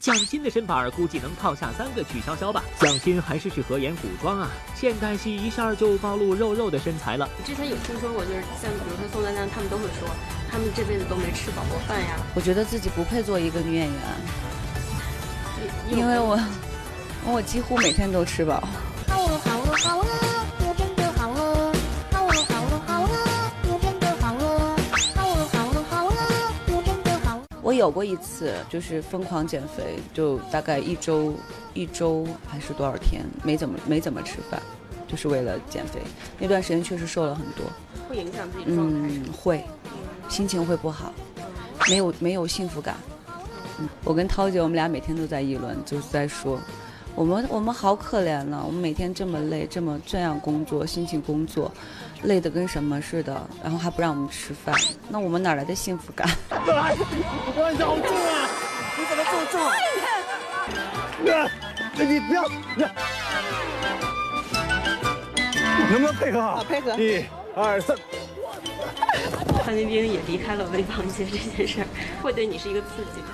[0.00, 2.62] 蒋欣的身板估计能套下三个曲筱绡吧。
[2.78, 7.26] 蒋欣还是适合演古装啊，现代戏一下就暴露肉肉的身材了。
[7.44, 10.06] 之前有听说过，就是像比如说宋丹丹，他们都会说，
[10.50, 12.18] 他们这辈子都没吃饱过饭呀。
[12.34, 13.98] 我觉得自己不配做一个女演员，
[15.90, 16.38] 因为我，
[17.24, 18.62] 我几乎每天都吃饱。
[27.76, 31.34] 有过一次，就是疯狂减肥，就大概一周，
[31.72, 34.60] 一周还是多少天，没怎么没怎么吃饭，
[35.08, 36.00] 就是为了减肥。
[36.38, 37.64] 那段时间确实瘦了很多，
[38.08, 39.08] 会影响自己状态。
[39.08, 39.64] 嗯，会，
[40.28, 41.12] 心情会不好，
[41.88, 42.96] 没有没有幸福感。
[43.78, 46.58] 嗯，我跟涛姐，我们俩每天都在议论，就是在说。
[47.16, 51.70] 我们我们好可怜呢，我们每天这么累，这么这样工作，辛勤工作，
[52.24, 54.74] 累得跟什么似的，然后还不让我们吃饭，
[55.08, 56.28] 那我们哪来的幸福感？
[56.50, 57.22] 哎，你
[57.82, 58.48] 好重啊！
[58.98, 59.60] 你怎么这么重？
[61.24, 61.48] 哥，
[62.04, 62.48] 你不要，
[65.90, 66.64] 能不能配合好？
[66.64, 66.94] 配合。
[66.96, 67.96] 一、二、三。
[69.64, 71.86] 范冰冰也离开了微胖界这件事儿，
[72.22, 73.28] 会对你是一个刺激吗？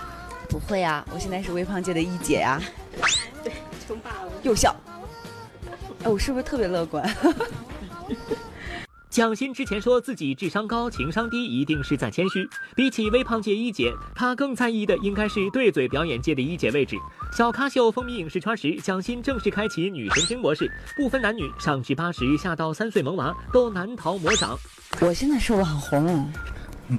[0.48, 2.60] 不会啊，我现在是微胖界的一姐呀。
[3.42, 3.52] 对。
[3.88, 4.74] 称霸了又笑，
[6.04, 7.04] 哎，我是不是特别乐观？
[9.10, 12.48] 蒋欣之前说自己智商高、情商低，一定是在谦虚。
[12.76, 16.96] 比起微胖界一姐，她更在意的应该是对嘴表演界的一姐位置。
[17.32, 24.56] 小咖秀风靡影视圈时，蒋欣正式开启女神经模式，不分男女，上至八十，下到三岁萌娃，都难逃魔掌。
[25.00, 26.32] 我现在是网红，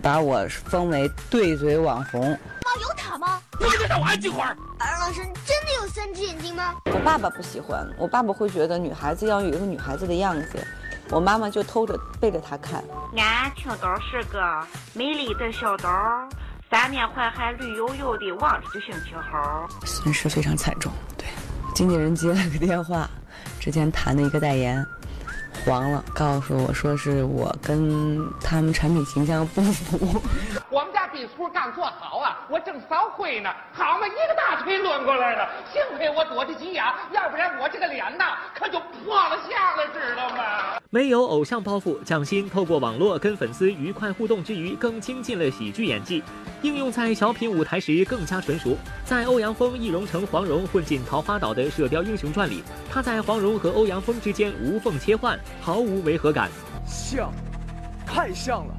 [0.01, 2.19] 把我封为对嘴网红。
[2.21, 3.41] 妈有塔吗？
[3.57, 4.57] 你们让我安静会儿。
[4.77, 6.75] 二老师真的有三只眼睛吗？
[6.87, 10.67] 我爸爸不喜欢，我爸爸会觉得女孩子要有一个女孩子的样子，
[11.11, 12.81] 我妈妈就偷着背着他看。
[13.17, 15.89] 俺青岛是个美丽的小岛，
[16.69, 19.67] 三面环海绿油油的，望着就心情好。
[19.85, 21.27] 损失非常惨重，对，
[21.75, 23.09] 经纪人接了个电话，
[23.59, 24.83] 之前谈的一个代言。
[25.65, 30.21] 黄了，告诉我说是我跟他们产品形象不符。
[30.71, 35.47] 我们家壁橱刚做好啊，我正扫灰呢，好嘛，一个大腿抡过来了。
[35.71, 40.79] 幸亏我躲得急呀，要不然我这个脸呐可就破了相了，知道吗？
[40.89, 46.23] 没有偶像包袱，蒋欣透过网络跟粉丝愉快互动之余，更精进了喜剧演技，
[46.63, 48.75] 应用在小品舞台时更加纯熟。
[49.05, 55.39] 在欧阳锋、易容成黄蓉混进桃花岛的《射雕英雄传》里，他在黄蓉和欧阳锋之间无缝切换。
[55.61, 56.49] 毫无违和感，
[56.85, 57.31] 像，
[58.05, 58.73] 太像了，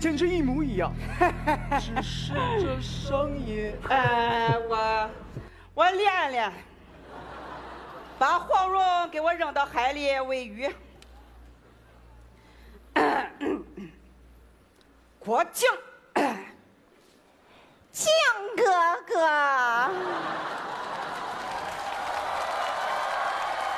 [0.00, 0.92] 简直一模一样。
[1.80, 5.10] 只是这声音， 哎，我，
[5.74, 6.52] 我练练，
[8.18, 10.68] 把黄蓉给我扔到海里喂鱼。
[15.18, 15.68] 郭靖，
[17.90, 18.12] 靖
[18.56, 18.62] 哥
[19.06, 19.90] 哥，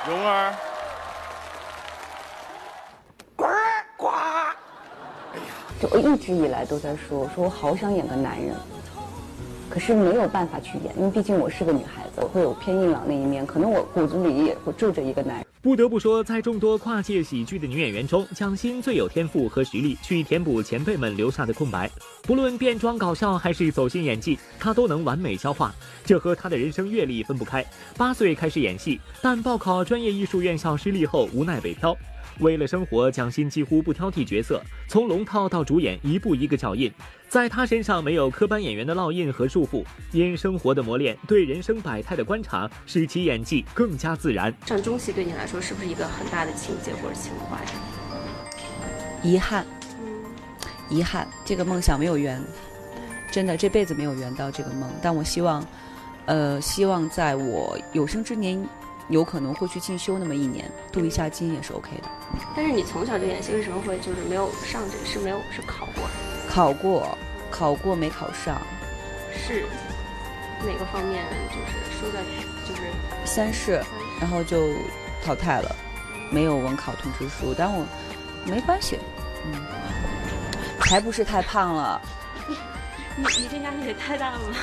[0.09, 0.53] 蓉儿。
[4.07, 4.13] 呱！
[5.81, 8.55] 就我一直以来都在说，说我好想演个男人，
[9.69, 15.47] 可是没有办法去演，因为毕竟我是个女孩子，我会有偏硬朗那一面，可能我骨子里也会住着一个男人。
[15.61, 21.91] 不得不说，在众多跨界喜剧的女演员中，蒋欣最有天赋和实力去填补前辈们留下的空白。
[22.23, 25.75] 不论变装搞笑还是走心演技，她都能完美消化，
[26.05, 27.67] 这和她的人生阅历分不开。
[27.97, 31.97] 八岁开始演戏，但报考专业艺术院校失利后，无奈北漂。
[32.41, 36.93] 为了生活，蒋欣几乎不挑剔角色，从龙套到主演，一步一个脚印。
[37.29, 44.55] 在他身上没有科班演员的烙印和束缚，因生活的磨练，对人生百态的观察，使其演技更加自然。
[44.67, 47.59] 上中戏对你来说是不是一个很大的情节或者情怀？
[49.23, 49.67] 遗憾，
[50.89, 52.41] 遗憾，这个梦想没有圆，
[53.33, 54.89] 真的这辈子没有圆到这个梦。
[55.03, 55.67] 但我希望，
[56.27, 58.63] 呃，希望在我有生之年。
[59.09, 62.09] 有可能会去进修那么一年，镀一下金也是 OK 的。
[62.57, 65.05] 但是你从小就演戏，为什么会就是没有上这个？
[65.05, 66.09] 是没有是考过？
[66.49, 67.19] 考过，
[67.51, 68.61] 考过没考上？
[69.33, 69.65] 是
[70.67, 72.21] 哪个方面就是输在
[72.67, 72.83] 就是
[73.25, 73.81] 三试，
[74.21, 74.75] 然后就
[75.25, 75.77] 淘汰了，
[76.31, 77.85] 没有文考通知书，但我
[78.45, 78.99] 没关系，
[79.45, 79.61] 嗯，
[80.81, 82.01] 还不是太胖了，
[83.17, 84.57] 你你这压力也太大了吧？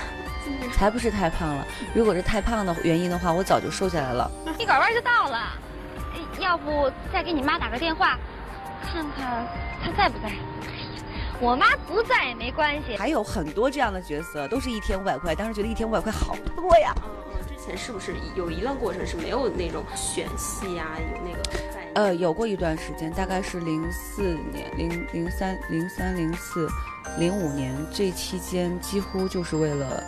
[0.74, 1.66] 才不是太胖了。
[1.94, 4.30] 如果是太胖的原因的话，我早就瘦下来了。
[4.58, 5.52] 一拐弯就到了，
[6.40, 8.18] 要不再给你妈打个电话，
[8.82, 9.48] 看看
[9.84, 10.32] 她在不在？
[11.42, 12.96] 我妈不在也没关系。
[12.96, 16.94] 还有很多这样的角色，都是一天五百块，当时觉得一天五百块好多呀。
[17.48, 21.88] 之前是不是有一段过程是没有那种选戏呀、有那个在？
[21.96, 24.22] 呃，有过一段时间，大概是零四
[24.52, 26.70] 年、零零三、零三、零四、
[27.18, 30.04] 零五年这期间，几乎就是为了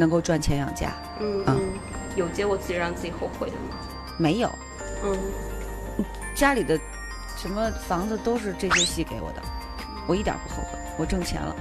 [0.00, 0.92] 能够赚钱养家。
[1.20, 1.78] 嗯啊嗯，
[2.16, 3.76] 有结果自己让自己后悔的吗？
[4.18, 4.50] 没有，
[5.04, 5.16] 嗯，
[6.34, 6.80] 家里的
[7.36, 9.42] 什么房子都是这些戏给我的，
[10.06, 11.54] 我一点不后悔，我挣钱了，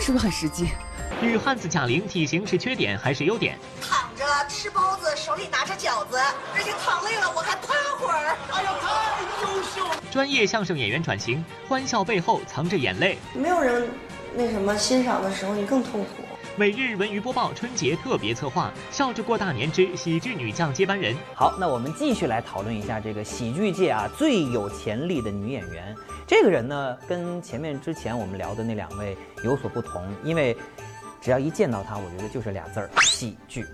[0.00, 0.68] 是不是很实际？
[1.22, 3.56] 女汉子贾玲体型是缺点还是优点？
[3.80, 6.18] 躺着吃包子，手里拿着饺子，
[6.54, 8.36] 而且躺累了我还趴会儿。
[8.50, 10.02] 哎呀，太优秀了！
[10.10, 13.18] 专业相声演员转型，欢笑背后藏着眼泪。
[13.34, 13.88] 没有人
[14.34, 16.21] 那什么欣赏的时候，你更痛苦。
[16.62, 21.12] 每日文娱播报春节特别策划，笑着过大年之喜剧女将接班人。
[21.34, 25.92] 好，那我们继续来讨论一下这个喜剧界啊最有潜力的女演员。
[26.24, 30.56] 这个人呢，跟前面之前我们聊的那两位有所不同，因为
[31.20, 33.66] 只要一见到她，我觉得就是俩字儿喜剧。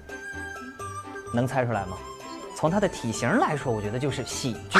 [1.34, 1.98] 能猜出来吗？
[2.56, 4.78] 从她的体型来说，我觉得就是喜剧。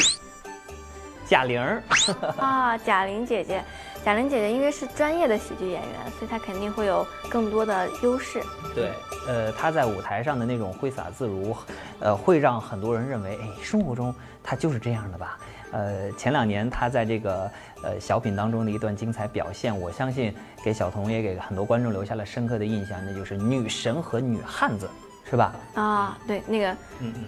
[1.26, 1.82] 贾玲儿
[2.40, 3.62] 啊，贾玲姐姐，
[4.05, 8.42] 贾玲姐姐因为是专业的喜剧演员，所以她肯定会有更多的优势。
[8.74, 8.90] 对，
[9.26, 11.55] 呃，她在舞台上的那种挥洒自如，
[12.01, 15.38] 呃，会让很多人认为，哎，生活中她就是这样的吧。
[15.72, 17.51] 呃，前两年她在这个
[17.82, 20.34] 呃小品当中的一段精彩表现，我相信
[20.64, 24.88] 给小童也给很多观众留下了深刻的印象，那就是女神和女汉子，
[25.28, 25.53] 是吧？
[25.74, 26.74] 啊，对，那个。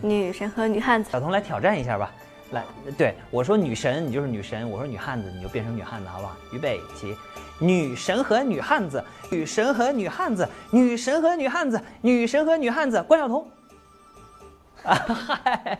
[0.01, 2.11] 女神和女汉子，小童来挑战一下吧。
[2.51, 2.65] 来，
[2.99, 6.37] 对我说女神，你就是女神；我说女汉子，你就变成女汉子，好不好？
[6.53, 7.17] 预备起，
[7.61, 13.49] 女神和女汉子，女神和女汉子，女神和女汉子，女神和女汉子，关晓彤。
[14.83, 15.79] 啊嗨。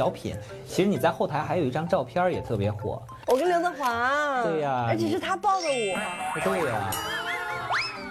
[0.00, 0.34] 小品，
[0.66, 3.02] 其实你在后台还有一张照片也特别火。
[3.26, 4.42] 我跟刘德华。
[4.44, 6.40] 对呀而且是他抱的我。
[6.42, 6.90] 对呀、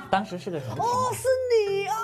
[0.07, 0.83] 当时是个什么？
[0.83, 1.95] 哦，是你啊！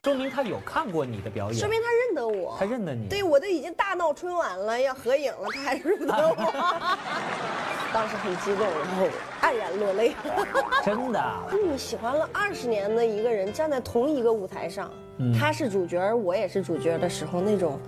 [0.02, 2.56] 说明他有看过你的表演，说明他认得我。
[2.58, 3.06] 他认得你。
[3.06, 6.96] 对，我都已经大闹春晚了，要合影了，他还认得我。
[7.92, 9.06] 当时很激动，然后
[9.42, 10.14] 黯然落泪。
[10.82, 11.44] 真的啊。
[11.70, 17.78] 你喜欢了二十年的一个人，站在同一个舞台上，嗯他是主角，我也是主角的时候，那种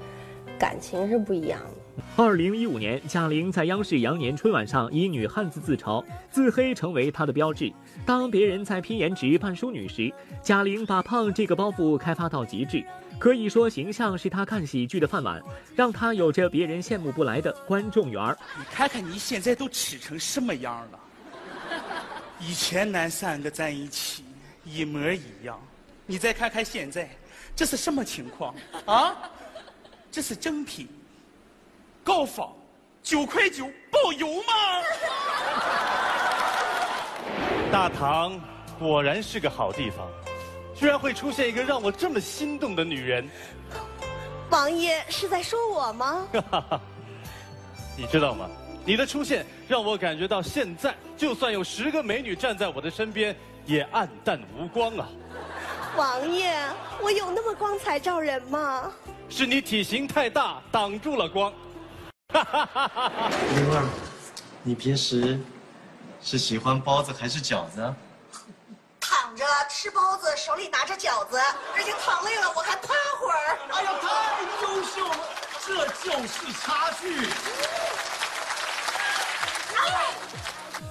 [0.59, 2.03] 感情是不一样的。
[2.17, 7.73] 二零一五年，贾玲在央视羊年春晚上以女汉子自嘲，自黑成为她的标志。
[8.05, 12.85] 当别人在拼颜值、扮淑女时，贾玲把胖这个包袱开发到极致。
[13.19, 15.41] 可以说，形象是她看喜剧的饭碗，
[15.77, 18.37] 让她有着别人羡慕不来的观众缘儿。
[18.59, 21.01] 你看看你现在都吃成什么样了？
[22.41, 24.25] 以前咱三个在一起
[24.65, 25.59] 一模一样，
[26.07, 27.09] 你再看看现在，
[27.55, 29.17] 这是什么情况啊？
[30.15, 30.87] 这是正品，
[32.05, 32.53] 高仿，
[33.03, 34.53] 九块九包邮吗？
[37.73, 38.41] 大唐
[38.79, 40.09] 果然是个好地方，
[40.73, 43.29] 居然会出现一个让我这么心动的女人。
[44.51, 46.29] 王爷是在说我吗？
[47.99, 48.49] 你知道吗？
[48.85, 53.35] 你的出现让我感觉到现在，就算有十个美女站在我的身边，
[53.67, 55.09] 也暗淡无光啊！
[55.97, 56.53] 王爷，
[57.01, 58.93] 我有那么光彩照人吗？
[59.29, 61.53] 是你体型太大，挡住了光。
[62.35, 62.43] 灵
[63.73, 63.87] 儿，
[64.63, 65.39] 你平时
[66.21, 67.95] 是喜欢包子还是饺子啊？
[69.01, 71.41] 躺着吃包子，手里拿着饺子，
[71.77, 73.59] 而且躺累了我还趴会儿。
[73.71, 75.17] 哎呀，太优秀了，
[75.65, 77.29] 这就是差距。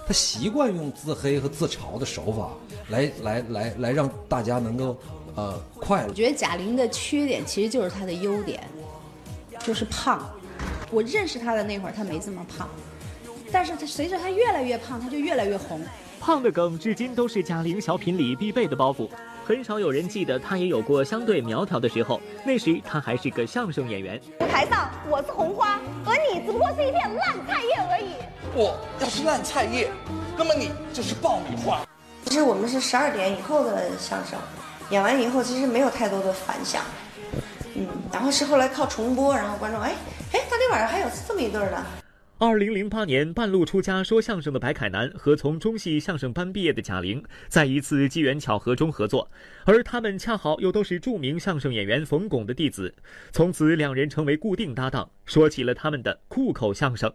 [0.05, 2.49] 他习惯用自黑和自嘲的手法
[2.89, 4.97] 来来来来让大家能够
[5.35, 6.13] 呃快乐我。
[6.13, 8.61] 觉得贾玲的缺点其实就是她的优点，
[9.59, 10.29] 就是胖。
[10.91, 12.69] 我认识她的那会儿，她没这么胖，
[13.51, 15.81] 但是她随着她越来越胖，她就越来越红。
[16.19, 19.09] 胖的梗至今都是贾玲小品里必备的包袱。
[19.45, 24.19] 很少有人记得他也有过相对苗条的时候，那时他还是个相声演员。
[24.39, 28.13] 舞台上我是红花，而你只不过是一片烂菜叶而已。
[28.55, 29.91] 我要是烂菜叶，
[30.37, 31.85] 那么你就是爆米花。
[32.23, 34.39] 其实我们是十二点以后的相声，
[34.91, 36.81] 演完以后其实没有太多的反响，
[37.75, 39.91] 嗯，然后是后来靠重播，然后观众哎
[40.31, 41.85] 哎，当天晚上还有这么一对儿呢。
[42.45, 49.31] 二零零八年半路出家说相声的白凯南和从中戏相声班毕业的贾玲，在一次机缘巧合中合作，
[49.63, 52.93] 而他们恰好又都是著名相声演员冯巩的弟子，
[53.31, 57.09] 从此两人成为固定搭档，说起了他们的酷口相声。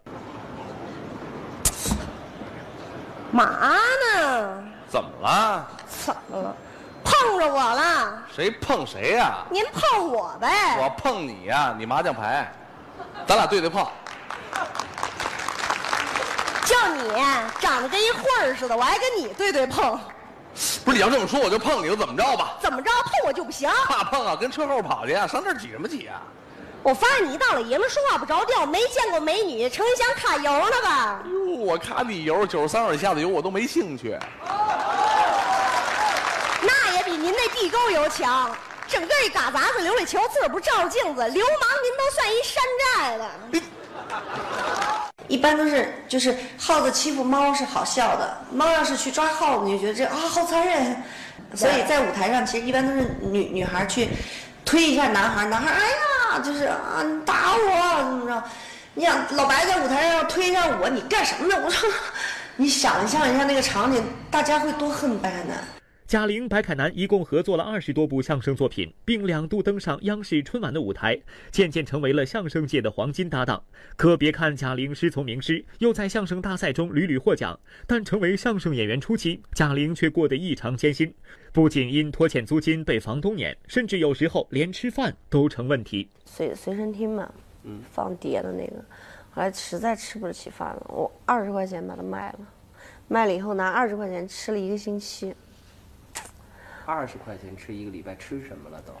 [3.31, 4.63] 嘛呢？
[4.87, 5.67] 怎么了？
[5.87, 6.57] 怎么了？
[7.03, 8.25] 碰着我了？
[8.35, 10.49] 谁碰谁呀、您碰我呗？
[10.81, 12.51] 我碰你呀、你麻将牌，
[13.27, 13.87] 咱俩对对碰。
[16.79, 17.09] 就你
[17.59, 19.99] 长得跟一混儿似的，我还跟你对对碰，
[20.85, 22.55] 不是你要这么说，我就碰你，我怎么着吧？
[22.61, 23.69] 怎么着碰我就不行？
[23.85, 26.21] 怕碰啊，跟车后跑去啊，上这儿挤什么挤啊？
[26.81, 31.19] 我发现你一大老爷们说话不着调，没见过美女，成想卡油呢吧？
[31.25, 34.17] 哟，我卡你油，九十三号以下的油我都没兴趣。
[36.61, 38.55] 那也比您那地沟油强，
[38.87, 42.63] 整个一嘎杂子琉璃球，自个儿不照着镜子，流氓您都算一山
[42.95, 43.29] 寨的。
[45.29, 51.01] 一般都是就是耗子欺负猫是好笑的，猫要是去抓耗子，你就觉得这啊好残忍。
[51.55, 54.09] 所以在舞台上，其实一般都是女女孩去
[54.65, 58.43] 推一下男孩，男孩哎呀就是啊你打我怎么着？
[58.95, 61.55] 你想老白在舞台上要推一下我，你干什么呢？
[61.63, 61.89] 我说，
[62.57, 65.78] 你想象一下那个场景，大家会多恨白凯南。
[66.09, 71.15] 贾玲、白凯南一共合作了二十多部相声作品，并两度登上央视春晚的舞台，
[71.51, 73.63] 渐渐成为了相声界的黄金搭档。
[73.95, 81.13] 可别看贾玲师从名师，又在相声大赛中屡屡获奖，但成为相声演员初期，贾玲却过得异常艰辛，
[81.53, 86.09] 不仅因拖欠租金被房东撵，甚至有时候连吃饭都成问题。
[86.25, 87.31] 随随身听嘛，
[87.65, 88.83] 嗯，放碟的那个，
[89.29, 92.39] 后来实在吃不起饭了，我二十块钱把它卖了，
[93.07, 95.35] 卖了以后拿二十块钱吃了一个星期。
[96.85, 98.93] 二十块钱吃一个礼拜，吃什么了都？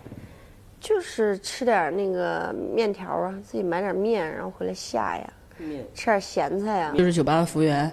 [0.79, 6.93] 就是吃点那个面条啊，自己买点面，然后回来下呀，面吃点咸菜呀。
[6.95, 7.91] 就是酒吧的服务员，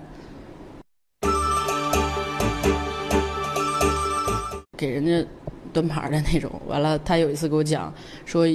[4.76, 5.26] 给人家
[5.72, 6.50] 端盘的那种。
[6.66, 7.92] 完了，他有一次给我讲
[8.24, 8.46] 说，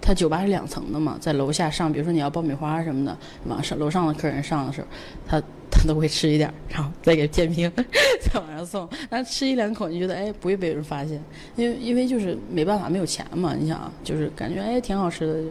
[0.00, 3.16] 他酒吧是两层的嘛，在楼下上，比如说你要爆米花什么的，
[3.46, 4.86] 往上楼上的客人上的时候，
[5.26, 5.46] 他他
[5.86, 7.70] 都会吃一点，然后再给天平
[8.20, 8.88] 再往上送。
[9.10, 11.22] 那吃一两口，你觉得哎不会被人发现，
[11.56, 13.54] 因为因为就是没办法，没有钱嘛。
[13.54, 15.50] 你想啊，就是感觉哎挺好吃的。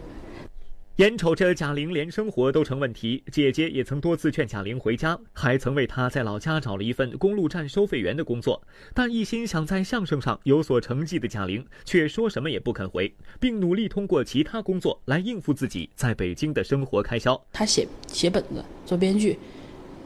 [0.98, 8.62] 眼瞅着贾玲连生活都成问题，姐姐也曾多次劝贾玲回家，还曾为她在老家找了一份公路站收费员的工作。
[8.94, 17.42] 但一心想在相声上有所成绩的贾玲，却说什么也不肯回，并努力通过其他工作来应付自己在北京的生活开销。
[17.52, 19.40] 他写写本子，做编剧，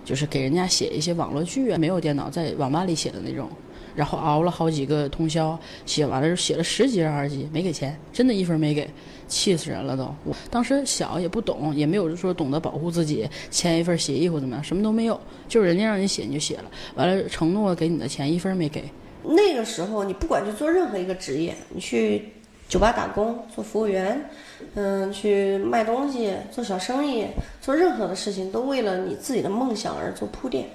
[0.05, 3.49] 就是给人家写一些网络剧啊，没有电脑，在网吧里写的那种。
[3.95, 8.85] 然后熬了好几个通宵，写完了就写了十几二十集，没给钱，真的一分没给，
[9.25, 10.03] 气死人了都。
[10.25, 18.83] 我当时小也不懂，也没有说懂得保护自己，签一份协议或怎么样，什么都没有，就是人家让你写你就写了，完了承诺给你的钱一分没给。
[19.23, 22.33] 那个时候，你不管去做任何一个职业，你去
[22.67, 24.29] 酒吧打工做服务员，
[24.75, 27.25] 嗯，去卖东西做小生意，
[27.61, 30.69] 做任何的事情，都为了你自己的梦想而做铺垫。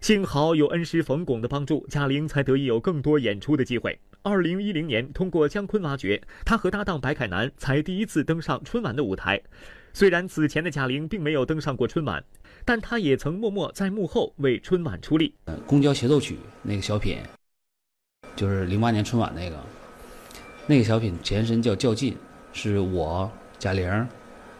[0.00, 3.98] 幸好有恩师冯巩的帮助，贾玲才得以有更多演出的机会。
[4.22, 9.40] 二零一零年，通过姜昆挖掘，她和搭档白凯南才第一次登上春晚的舞台。
[9.92, 12.22] 虽然此前的贾玲并没有登上过春晚，
[12.64, 15.32] 但她也曾默默在幕后为春晚出力。
[15.66, 17.18] 公交协奏曲那个小品，
[18.34, 19.56] 就是零八年春晚那个，
[20.66, 22.16] 那个小品前身叫较劲，
[22.52, 23.30] 是我
[23.64, 24.06] 贾玲，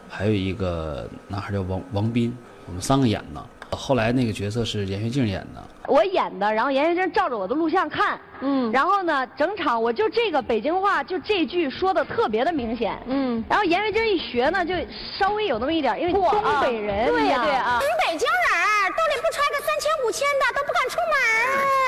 [0.09, 2.35] 还有一个男孩叫王王斌，
[2.65, 3.45] 我们三个演的。
[3.69, 5.63] 后来那个角色是闫学静演的。
[5.85, 14.73] 我演的，然后闫学静照着我的录像看，嗯，然后呢，整场我就这个北京话就这句说的特别的明显，嗯，然后闫学静一学呢，就
[15.19, 16.23] 稍微有那么一点，因为东
[16.63, 17.79] 北人对呀，对啊，
[18.09, 21.84] 北京人兜里不揣个三千五千的都不敢出门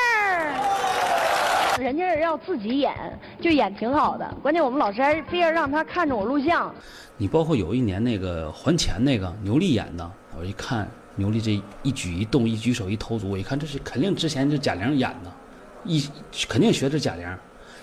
[1.87, 2.93] 人家要自己演，
[3.39, 6.75] 就演挺好的，关键我们老师还非要让他看着我录像。
[7.15, 10.85] 你包括有一年那个还钱那个牛莉演的，我一看。
[11.15, 15.31] 牛莉这一举一动，一举手一投足，我一看这是肯定之前就贾玲演的，
[15.85, 16.05] 一
[16.47, 17.37] 肯定学的贾玲。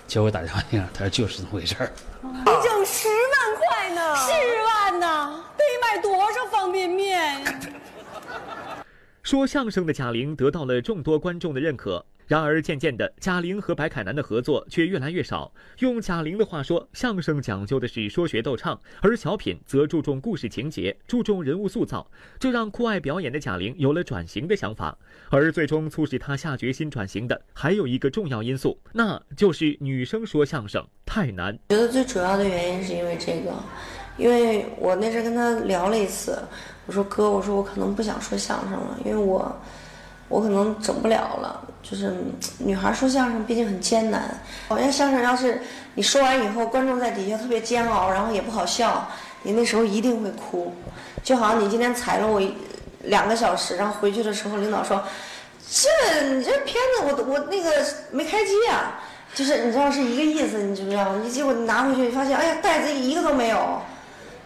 [0.05, 1.91] 结果打电话听，他说就是这么回事儿。
[2.21, 4.15] 你挣十万块呢？
[4.15, 4.31] 十
[4.63, 7.43] 万呢，得买多少方便面？
[9.25, 12.05] 说相声的贾玲得到了众多观众的认可。
[12.27, 15.51] 然而，渐渐的，贾玲和白凯南的合作却越来越少。
[15.79, 22.07] 用贾玲的话说，相声讲究的是说学逗唱，而小品则注重故事情节，注重人物塑造，
[22.39, 24.95] 这让酷爱表演的贾玲有了转型的想法。
[25.31, 31.57] 而最终促使她下决心转型的，还有一个重要因素，那就是女生说相声太难。
[31.69, 33.51] 觉得最主要的原因是因为这个，
[34.17, 36.39] 因为我那阵跟他聊了一次，
[36.85, 39.55] 我说哥，我说我可能不想说相声了，因为我。
[40.27, 42.11] 我可能整不了了，就是
[42.57, 44.23] 女孩说相声毕竟很艰难。
[44.67, 45.61] 好像相声要是
[45.93, 49.07] 你说完以后，观众在底下特别煎熬，然后也不好笑，
[49.43, 50.73] 你那时候一定会哭。
[51.23, 52.41] 就好像你今天踩了我
[53.03, 55.03] 两个小时，然后回去的时候，领导说
[55.69, 57.69] ：“这你这片子我我那个
[58.09, 58.99] 没开机啊。”
[59.35, 61.15] 就是你知道是一个意思，你知不知道？
[61.17, 63.79] 你结果你拿回去发现，哎呀，袋子一个都没有，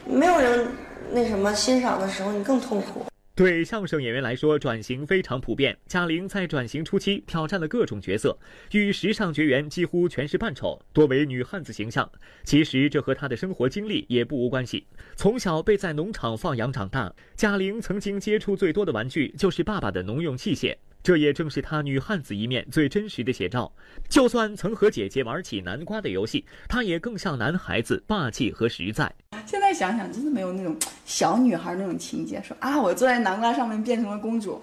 [0.09, 0.67] 没有人
[1.11, 3.05] 那什么欣赏的时候，你更痛苦。
[3.35, 5.77] 对相声演员来说，转型非常普遍。
[5.87, 8.37] 贾玲在转型初期挑战了各种角色，
[8.71, 12.09] 与时尚绝缘几乎全是扮丑，多为女汉子形象。
[12.43, 14.85] 其实这和她的生活经历也不无关系。
[15.15, 20.75] 从小被在农场放养长大，贾玲曾经接触最多的玩具就是爸爸的农用器械。
[21.01, 23.71] 这也正是她女汉子一面最真实的写照。
[24.09, 29.11] 就算曾和姐姐玩起南瓜的游戏，她也更像男孩子，霸气和实在。
[29.45, 34.61] 现在想想，真的没有那种小女孩那种情节，说啊，我坐在南瓜上面变成了公主，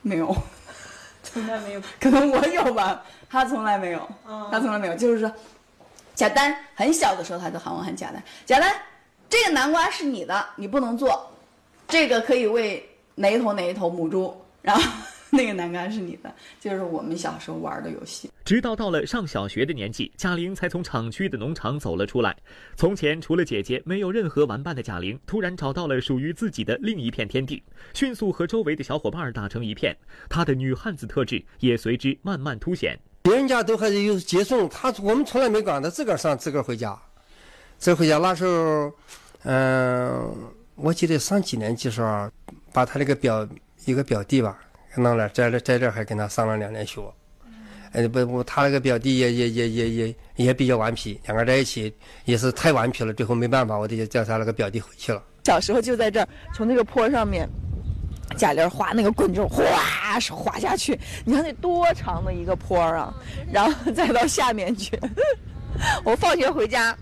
[0.00, 0.34] 没有，
[1.22, 1.82] 从来没有。
[2.00, 4.08] 可能我有吧，她从来没有，
[4.50, 4.96] 她从来没有。
[4.96, 5.30] 就是说，
[6.14, 8.74] 贾丹很小的时候，她就喊我喊贾丹，贾丹，
[9.28, 11.30] 这个南瓜是你的，你不能做，
[11.86, 14.82] 这个可以喂哪一头哪一头母猪，然后。
[15.34, 16.30] 那个栏杆是你的，
[16.60, 18.30] 就是我们小时候玩的游戏。
[18.44, 22.36] 直到到了上小学的年纪，贾玲才从厂区的农场走了出来。
[22.76, 27.62] 从前除了姐姐没有任何玩伴的贾玲，突然找到了属于自己的另一片天地，
[27.94, 29.96] 迅速和周围的小伙伴打成一片。
[30.28, 32.98] 她的女汉子特质也随之慢慢凸显。
[33.22, 36.94] 别人家都还是有接送，她我们从来没管，她自个儿上自个儿回家。
[37.78, 38.92] 自个儿回家那时候，
[39.44, 40.30] 嗯，
[40.74, 42.30] 我记得上几年级时候，
[42.70, 43.48] 把他那个表
[43.86, 44.58] 一个表弟吧。
[44.96, 47.00] 弄了，在这在这还跟他上了两年学，
[47.92, 55.22] 哎不不，他那个表弟也也也也也也比较顽皮，两个人在一起也是太顽皮了，最后没办法，我得叫他那个表弟回去了。
[55.44, 57.48] 小时候就在这儿，从那个坡上面，
[58.36, 59.64] 贾玲滑那个棍就哗
[60.30, 63.12] 滑下去，你看那多长的一个坡啊，
[63.50, 64.98] 然后再到下面去。
[66.04, 66.96] 我放学回家，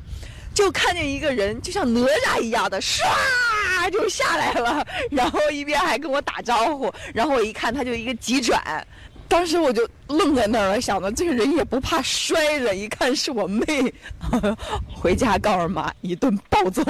[0.54, 3.02] 就看见一个人，就像哪吒一样的唰。
[3.90, 8.86] 就下来了， 然后一边还跟我打招呼，然后我一看他就一个急转，
[9.26, 13.64] 当时我就愣在那儿了，想着这个人也不怕摔着，一看是我妹，
[14.94, 16.84] 回家告诉妈一顿暴揍。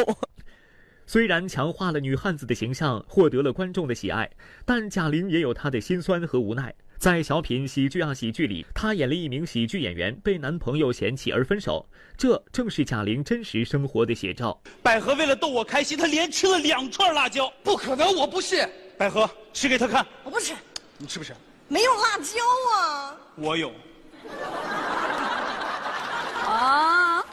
[1.07, 4.29] 虽然强化了女汉子的形象，获得了观众的喜爱，
[4.67, 6.75] 但贾玲也有她的心酸和无奈。
[7.01, 14.61] 在小品《喜剧啊喜剧》里，她演了一名喜剧演员被男朋友嫌弃而分手，这正是贾玲真实生活的写照。
[14.83, 17.51] 百合为了逗我开心，她连吃了两串辣椒。
[17.65, 18.69] 不可能，我不信。
[18.99, 20.07] 百合，吃给他看。
[20.23, 20.53] 我不吃。
[20.99, 21.35] 你吃不吃？
[21.69, 22.39] 没有辣椒
[22.77, 23.17] 啊。
[23.37, 23.73] 我有。
[26.47, 27.25] 啊？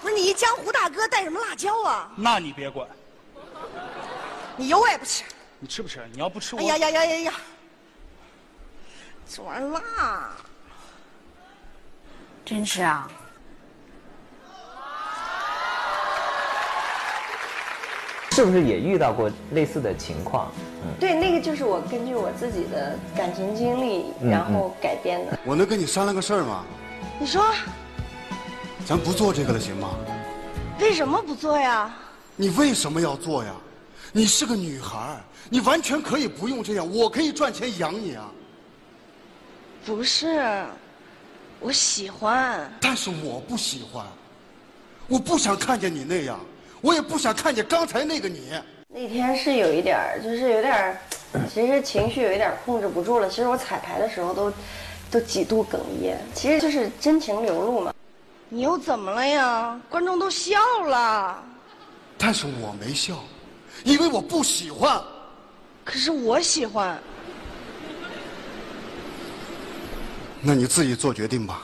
[0.00, 2.12] 不是你一江湖大哥带什么辣椒啊？
[2.16, 2.88] 那你别管。
[4.56, 5.22] 你有我也不吃。
[5.60, 6.00] 你吃不吃？
[6.10, 6.60] 你要不吃我。
[6.60, 7.34] 哎呀呀呀呀呀！
[9.28, 10.30] 这玩意儿辣，
[12.44, 13.10] 真吃啊！
[18.30, 20.52] 是不是也遇到过类似的情况？
[20.84, 25.38] 嗯，对，那个就是我根据我自己的感情经历，然后改编的。
[25.44, 26.64] 我能跟你商量个事儿吗？
[27.18, 27.44] 你说。
[28.86, 29.90] 咱不做这个了，行吗？
[30.78, 31.92] 为什么不做呀？
[32.36, 33.52] 你为什么要做呀？
[34.12, 35.18] 你是个女孩，
[35.50, 38.30] 你完全可以不用这样，我可以赚钱养你啊。
[39.86, 40.64] 不是，
[41.60, 44.04] 我喜欢，但是我不喜欢，
[45.06, 46.40] 我不想看见你那样，
[46.80, 48.50] 我也不想看见刚才那个你。
[48.88, 50.98] 那天是有一点儿，就是有点儿，
[51.48, 53.28] 其实情绪有一点控制不住了。
[53.28, 54.52] 其实我彩排的时候都，
[55.08, 57.94] 都几度哽咽，其实就是真情流露嘛。
[58.48, 59.80] 你又怎么了呀？
[59.88, 61.40] 观众都笑了，
[62.18, 63.22] 但是我没笑，
[63.84, 65.00] 因为我不喜欢。
[65.84, 66.98] 可是我喜欢。
[70.46, 71.62] 那你自己做决定吧。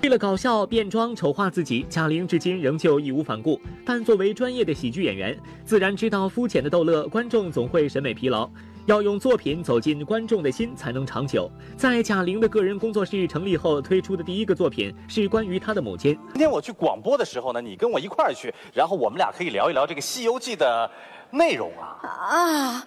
[0.00, 3.60] 为了搞笑变装丑化自己，贾玲至今仍旧义无反顾。
[3.84, 8.48] 但作为专业的喜剧演员，自然知道肤浅的逗乐，观众总会审美疲劳。
[8.86, 11.50] 要用作品走进观众的心，才能长久。
[11.76, 16.16] 在贾玲的个人工作室成立后，推出的第一个作品是关于她的母亲。
[16.32, 20.88] 今天我去广播的时候呢，你跟我一块儿去，然后我们俩可以聊一聊这个《西游记》的
[21.30, 21.98] 内容啊。
[22.06, 22.86] 啊。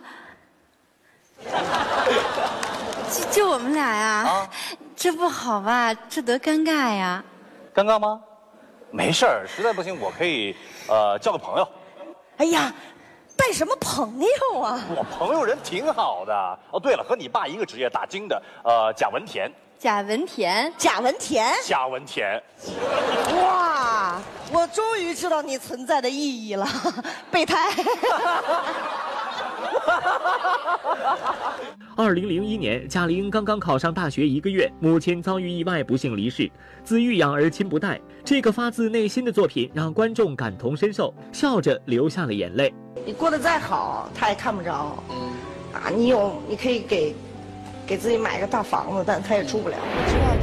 [3.32, 4.50] 就我们俩呀，
[4.96, 5.94] 这不好吧？
[6.10, 7.24] 这多尴尬呀！
[7.74, 8.22] 尴尬吗？
[8.92, 10.56] 没事儿，实在不行我可以
[10.88, 11.68] 呃交个朋友。
[12.38, 12.74] 哎呀，
[13.36, 14.82] 带什么朋友啊？
[14.96, 16.34] 我朋友人挺好的。
[16.72, 19.52] 哦，对了，和你爸一个职业，打金的，呃，贾文田。
[19.78, 22.42] 贾文田，贾文田，贾文田。
[23.44, 24.22] 哇，
[24.54, 26.66] 我终于知道你存在的意义了，
[27.30, 27.70] 备胎。
[31.96, 36.52] 二零零一年，贾玲刚刚考上大学一个月，母亲遭遇意外不幸离世，
[36.84, 38.00] 子欲养而亲不待。
[38.24, 42.74] 这个发自内心的作品让观众感同身受，笑着流下了眼泪。
[43.06, 45.02] 你过得再好，他也看不着。
[45.74, 47.16] 啊，你有，你可以给，
[47.86, 49.78] 给自己买个大房子，但他也住不了。
[49.80, 50.36] 我知道，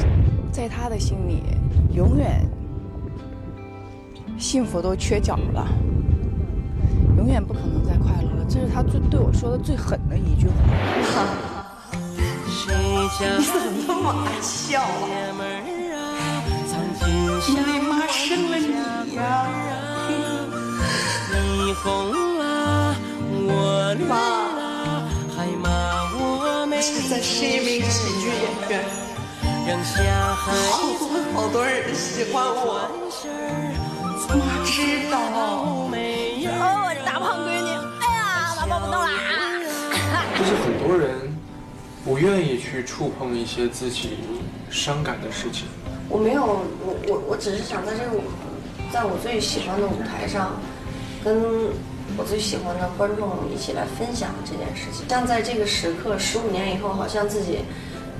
[0.51, 1.43] 在他的心里，
[1.95, 2.41] 永远
[4.39, 5.69] 幸福都缺角了，
[7.17, 8.45] 永远不可能再快乐了。
[8.49, 10.55] 这是他最对我说的最狠的一句话。
[12.65, 14.87] 你怎么那么爱笑啊？
[17.49, 18.55] 因为妈生了？
[18.59, 19.21] 你呀。
[21.33, 21.89] 你红
[22.39, 22.95] 了，
[23.49, 23.51] 我
[23.99, 24.13] 绿了，
[25.37, 25.69] 还骂
[26.15, 26.21] 我
[26.67, 29.75] 没现在是一名喜剧演员，
[30.35, 30.47] 好
[30.99, 31.03] 多
[31.35, 32.89] 好多人喜欢我。
[34.29, 35.15] 妈知道。
[40.43, 41.33] 就是很多人
[42.05, 44.19] 不愿意去触碰一些自己
[44.69, 45.69] 伤感的事情。
[46.09, 48.19] 我没有，我我我只是想在这个，
[48.93, 50.61] 在我最喜欢的舞台上，
[51.23, 51.41] 跟
[52.17, 55.09] 我最喜欢的观众一起来分享这件事情。
[55.09, 57.59] 像在这个时刻，十五年以后，好像自己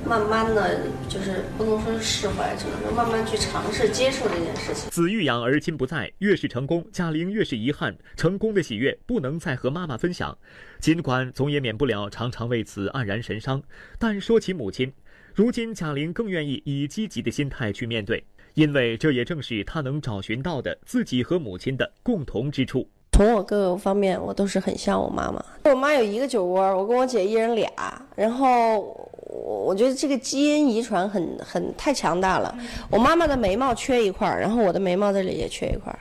[0.05, 4.91] 慢慢的就是不能说是释怀，只能说慢慢去尝试接受这件事情。
[4.91, 7.97] 子欲养而亲不在，越是成功，贾玲越是遗憾。
[8.17, 10.37] 成功的喜悦不能再和妈妈分享，
[10.81, 13.63] 尽管总也免不了常常为此黯然神伤。
[13.99, 14.93] 但说起母亲，
[15.35, 18.23] 如今贾玲更愿意以积极的心态去面对，
[18.55, 22.89] 因为这也正是她能找寻到的自己和母亲的共同之处。
[23.13, 25.45] 从我各个方面，我都是很像我妈妈。
[25.65, 27.71] 我妈有一个酒窝，我跟我姐一人俩。
[28.17, 32.55] 然后我我觉得这个基因遗传很很太强大了。
[32.91, 35.99] 我妈妈的眉毛缺一块儿，然后我的眉毛这里也缺一块儿。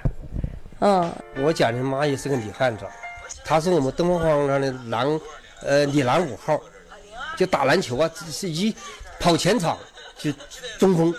[0.79, 1.11] 嗯，
[1.41, 2.85] 我家的妈也是个女汉子，
[3.45, 5.07] 她是我们东方方上的男，
[5.63, 6.59] 呃，女篮五号，
[7.37, 8.75] 就打篮球啊，是一
[9.19, 9.77] 跑前场
[10.17, 10.31] 就
[10.77, 11.13] 中锋，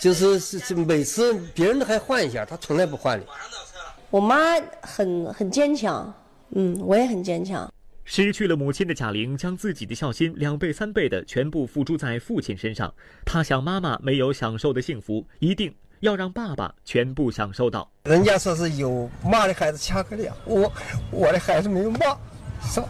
[0.00, 3.24] 就是是是每次别人都还换一下，她从来不换的。
[4.10, 4.36] 我妈
[4.82, 6.12] 很很坚强，
[6.50, 7.72] 嗯，我也很坚强。
[8.10, 12.94] 失去了母亲的贾玲，将自己的孝心两倍三倍的全部付诸在父亲身上。
[13.22, 17.92] 她想，妈妈没有享受的幸福，一定要让爸爸全部享受到。
[18.04, 20.72] 人家说是有妈的孩子掐个俩，我
[21.10, 21.98] 我的孩子没有妈，
[22.62, 22.88] 什么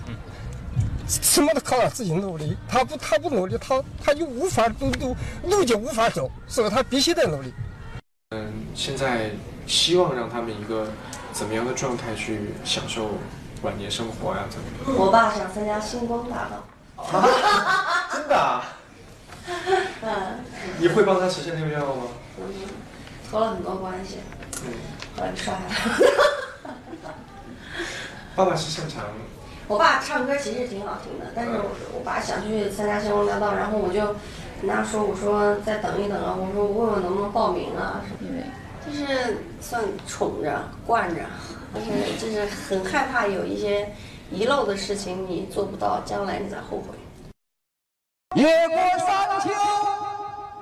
[1.09, 2.57] 什么都靠他自己努力。
[2.69, 7.53] 他不他不努力，他他就无法路路路就无法走，所以他必须得努力。
[8.31, 9.33] 嗯，现在
[9.67, 10.89] 希望让他们一个
[11.33, 13.19] 怎么样的状态去享受
[13.63, 14.45] 晚年生活呀？
[14.51, 14.99] 怎么？
[14.99, 16.65] 我爸想参加星光大道。
[18.13, 18.63] 真的啊？
[20.03, 20.45] 嗯，
[20.79, 22.05] 你会帮他实现这个愿望吗？
[22.39, 22.45] 嗯，
[23.31, 24.19] 托了很多关系，
[24.65, 24.73] 嗯，
[25.17, 25.75] 后来就刷下来。
[28.37, 29.05] 爸爸是擅长。
[29.67, 34.15] 我爸唱歌其实挺好听的，但是我我爸想去参加星光大道，然后我就
[34.61, 38.45] 跟他说，我说再等一等啊，我说我问问能不能报名啊什么的，
[38.87, 41.21] 就是算宠着惯着，
[41.73, 43.89] 但是就是很害怕有一些
[44.31, 46.95] 遗漏的事情你做不到，将来你再后悔。
[48.35, 49.51] 夜过三秋，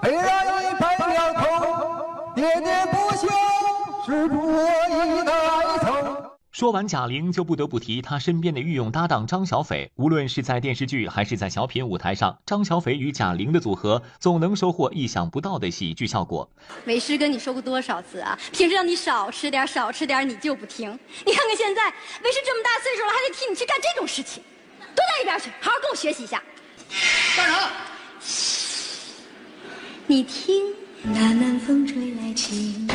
[0.01, 1.43] 悲哀一拍两头，
[2.37, 3.29] 喋喋不休，
[4.07, 4.86] 是不。
[6.57, 9.93] 说完贾玲，就不得不提她身边的御用搭档张小斐。
[9.97, 16.51] 无论是在电视剧还是在小品舞台上，张小斐与贾玲的组合总能收获意想不到的喜剧效果。
[16.87, 18.39] 为师跟你说过多少次啊？
[18.55, 20.99] 平时让你少吃点，少吃点，你就不听。
[21.27, 21.91] 你看看现在，
[22.25, 24.43] 为师这么大岁数了，还得替你去干这种事情，
[24.81, 26.43] 都到一边去，好好跟我学习一下。
[27.37, 27.71] 干啥？
[30.07, 30.65] 你听，
[31.03, 32.89] 那南风吹来情。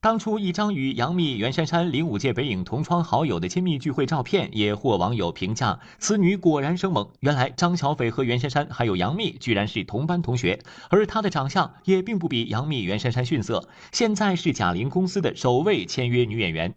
[0.00, 7.08] 当初一张与杨幂、袁姗姗零五届北影同窗好友的亲密聚会照片，也获网友评价此女果然生猛。
[7.20, 13.68] 原来张小斐和袁姗姗还有杨幂居然是同班同学，而她的长相也并不比杨幂、袁姗姗逊色。
[13.90, 16.74] 现在是贾玲公司的首位签约女演员。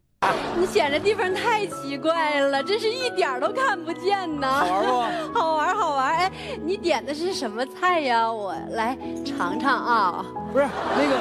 [0.57, 4.47] 你选的地方太奇怪了，真是一点都看不见呢！
[4.47, 5.39] 好玩不？
[5.39, 6.15] 好玩，好玩！
[6.15, 6.32] 哎，
[6.65, 8.30] 你点的是什么菜呀？
[8.32, 10.26] 我来尝尝啊。
[10.51, 10.67] 不是
[10.97, 11.20] 那个。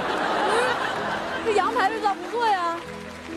[1.45, 2.77] 这羊排味道不错呀！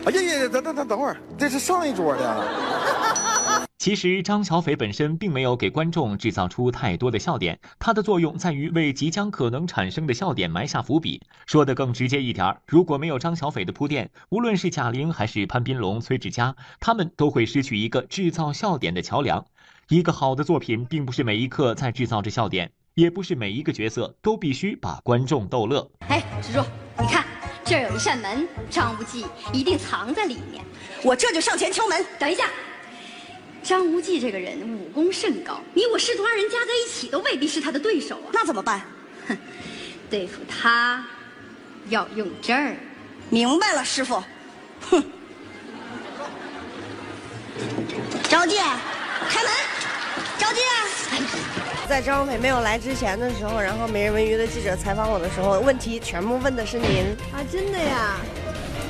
[0.04, 3.66] 哎呀呀，等等等等会儿，这是上一桌的。
[3.78, 11.20] 其实张小斐本身并没有给观众制造出太多的笑点，它的作用在于为即将可能产生的笑点埋下伏笔。
[11.46, 19.44] 说的更直接一点，如果没有张小斐的铺垫，无论是贾玲还是潘斌龙、崔志佳，他们都会失去一个制造笑点的桥梁。
[19.88, 25.90] 一个好的作品，并不是每一刻在制造着笑点，也不是每一个角色都必须把观众逗乐。
[26.08, 26.64] 哎，蜘蛛，
[27.00, 27.24] 你看
[27.72, 30.62] 这儿有一扇门，张无忌一定藏在里面。
[31.02, 32.04] 我这就上前敲门。
[32.18, 32.50] 等一下。
[33.62, 38.28] 张无忌这个人武功甚高，你我师徒二人加在一起都未必是他的对手啊。
[38.30, 38.82] 那怎么办？
[39.26, 39.38] 哼，
[40.10, 41.02] 对付他
[41.88, 42.76] 要用这儿。
[43.30, 44.22] 明白了，师傅。
[44.90, 45.02] 哼。
[48.28, 48.58] 张无忌，
[49.30, 49.50] 开门！
[50.36, 50.60] 张无忌，
[51.88, 58.16] 在张小斐没有来之前的时候，然后《每日文娱》的记者采访我的时候，问题全部问的是您啊，真的呀？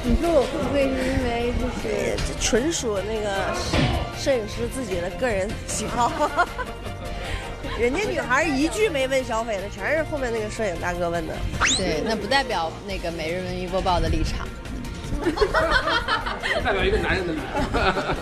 [0.04, 3.54] 你说我会不会是因为就是这纯属那个
[4.16, 6.10] 摄影师自己的个人喜好？
[7.78, 11.34] 人家女孩一句没问小斐的，全是后面那个摄影大哥问的。
[11.76, 14.46] 对，那不代表那个每日文娱播报的立场。
[16.64, 18.16] 代表一个男人的立场。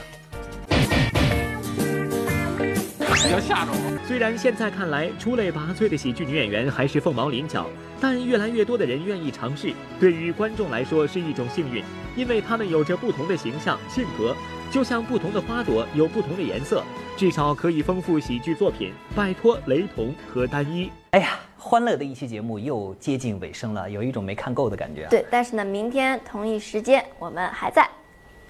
[3.22, 3.98] 不要吓着我。
[4.06, 7.66] 虽然现在看来出类拔萃的喜剧女演员还是凤毛麟角，
[8.00, 11.84] 但越来越多的人愿意尝试，对于观众来说是一种幸运，
[12.16, 14.34] 因为他们有着不同的形象、性格，
[14.70, 16.82] 就像不同的花朵有不同的颜色，
[17.16, 20.90] 至少可以丰富喜剧作品，摆脱雷同和单一。
[21.10, 25.06] 哎呀，欢乐的一期节目又接近尾声了，有一种没看够的感觉。
[25.10, 27.88] 对，但是呢，明天同一时间我们还在。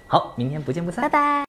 [0.07, 1.01] 好，明天不见不散。
[1.01, 1.39] 拜拜。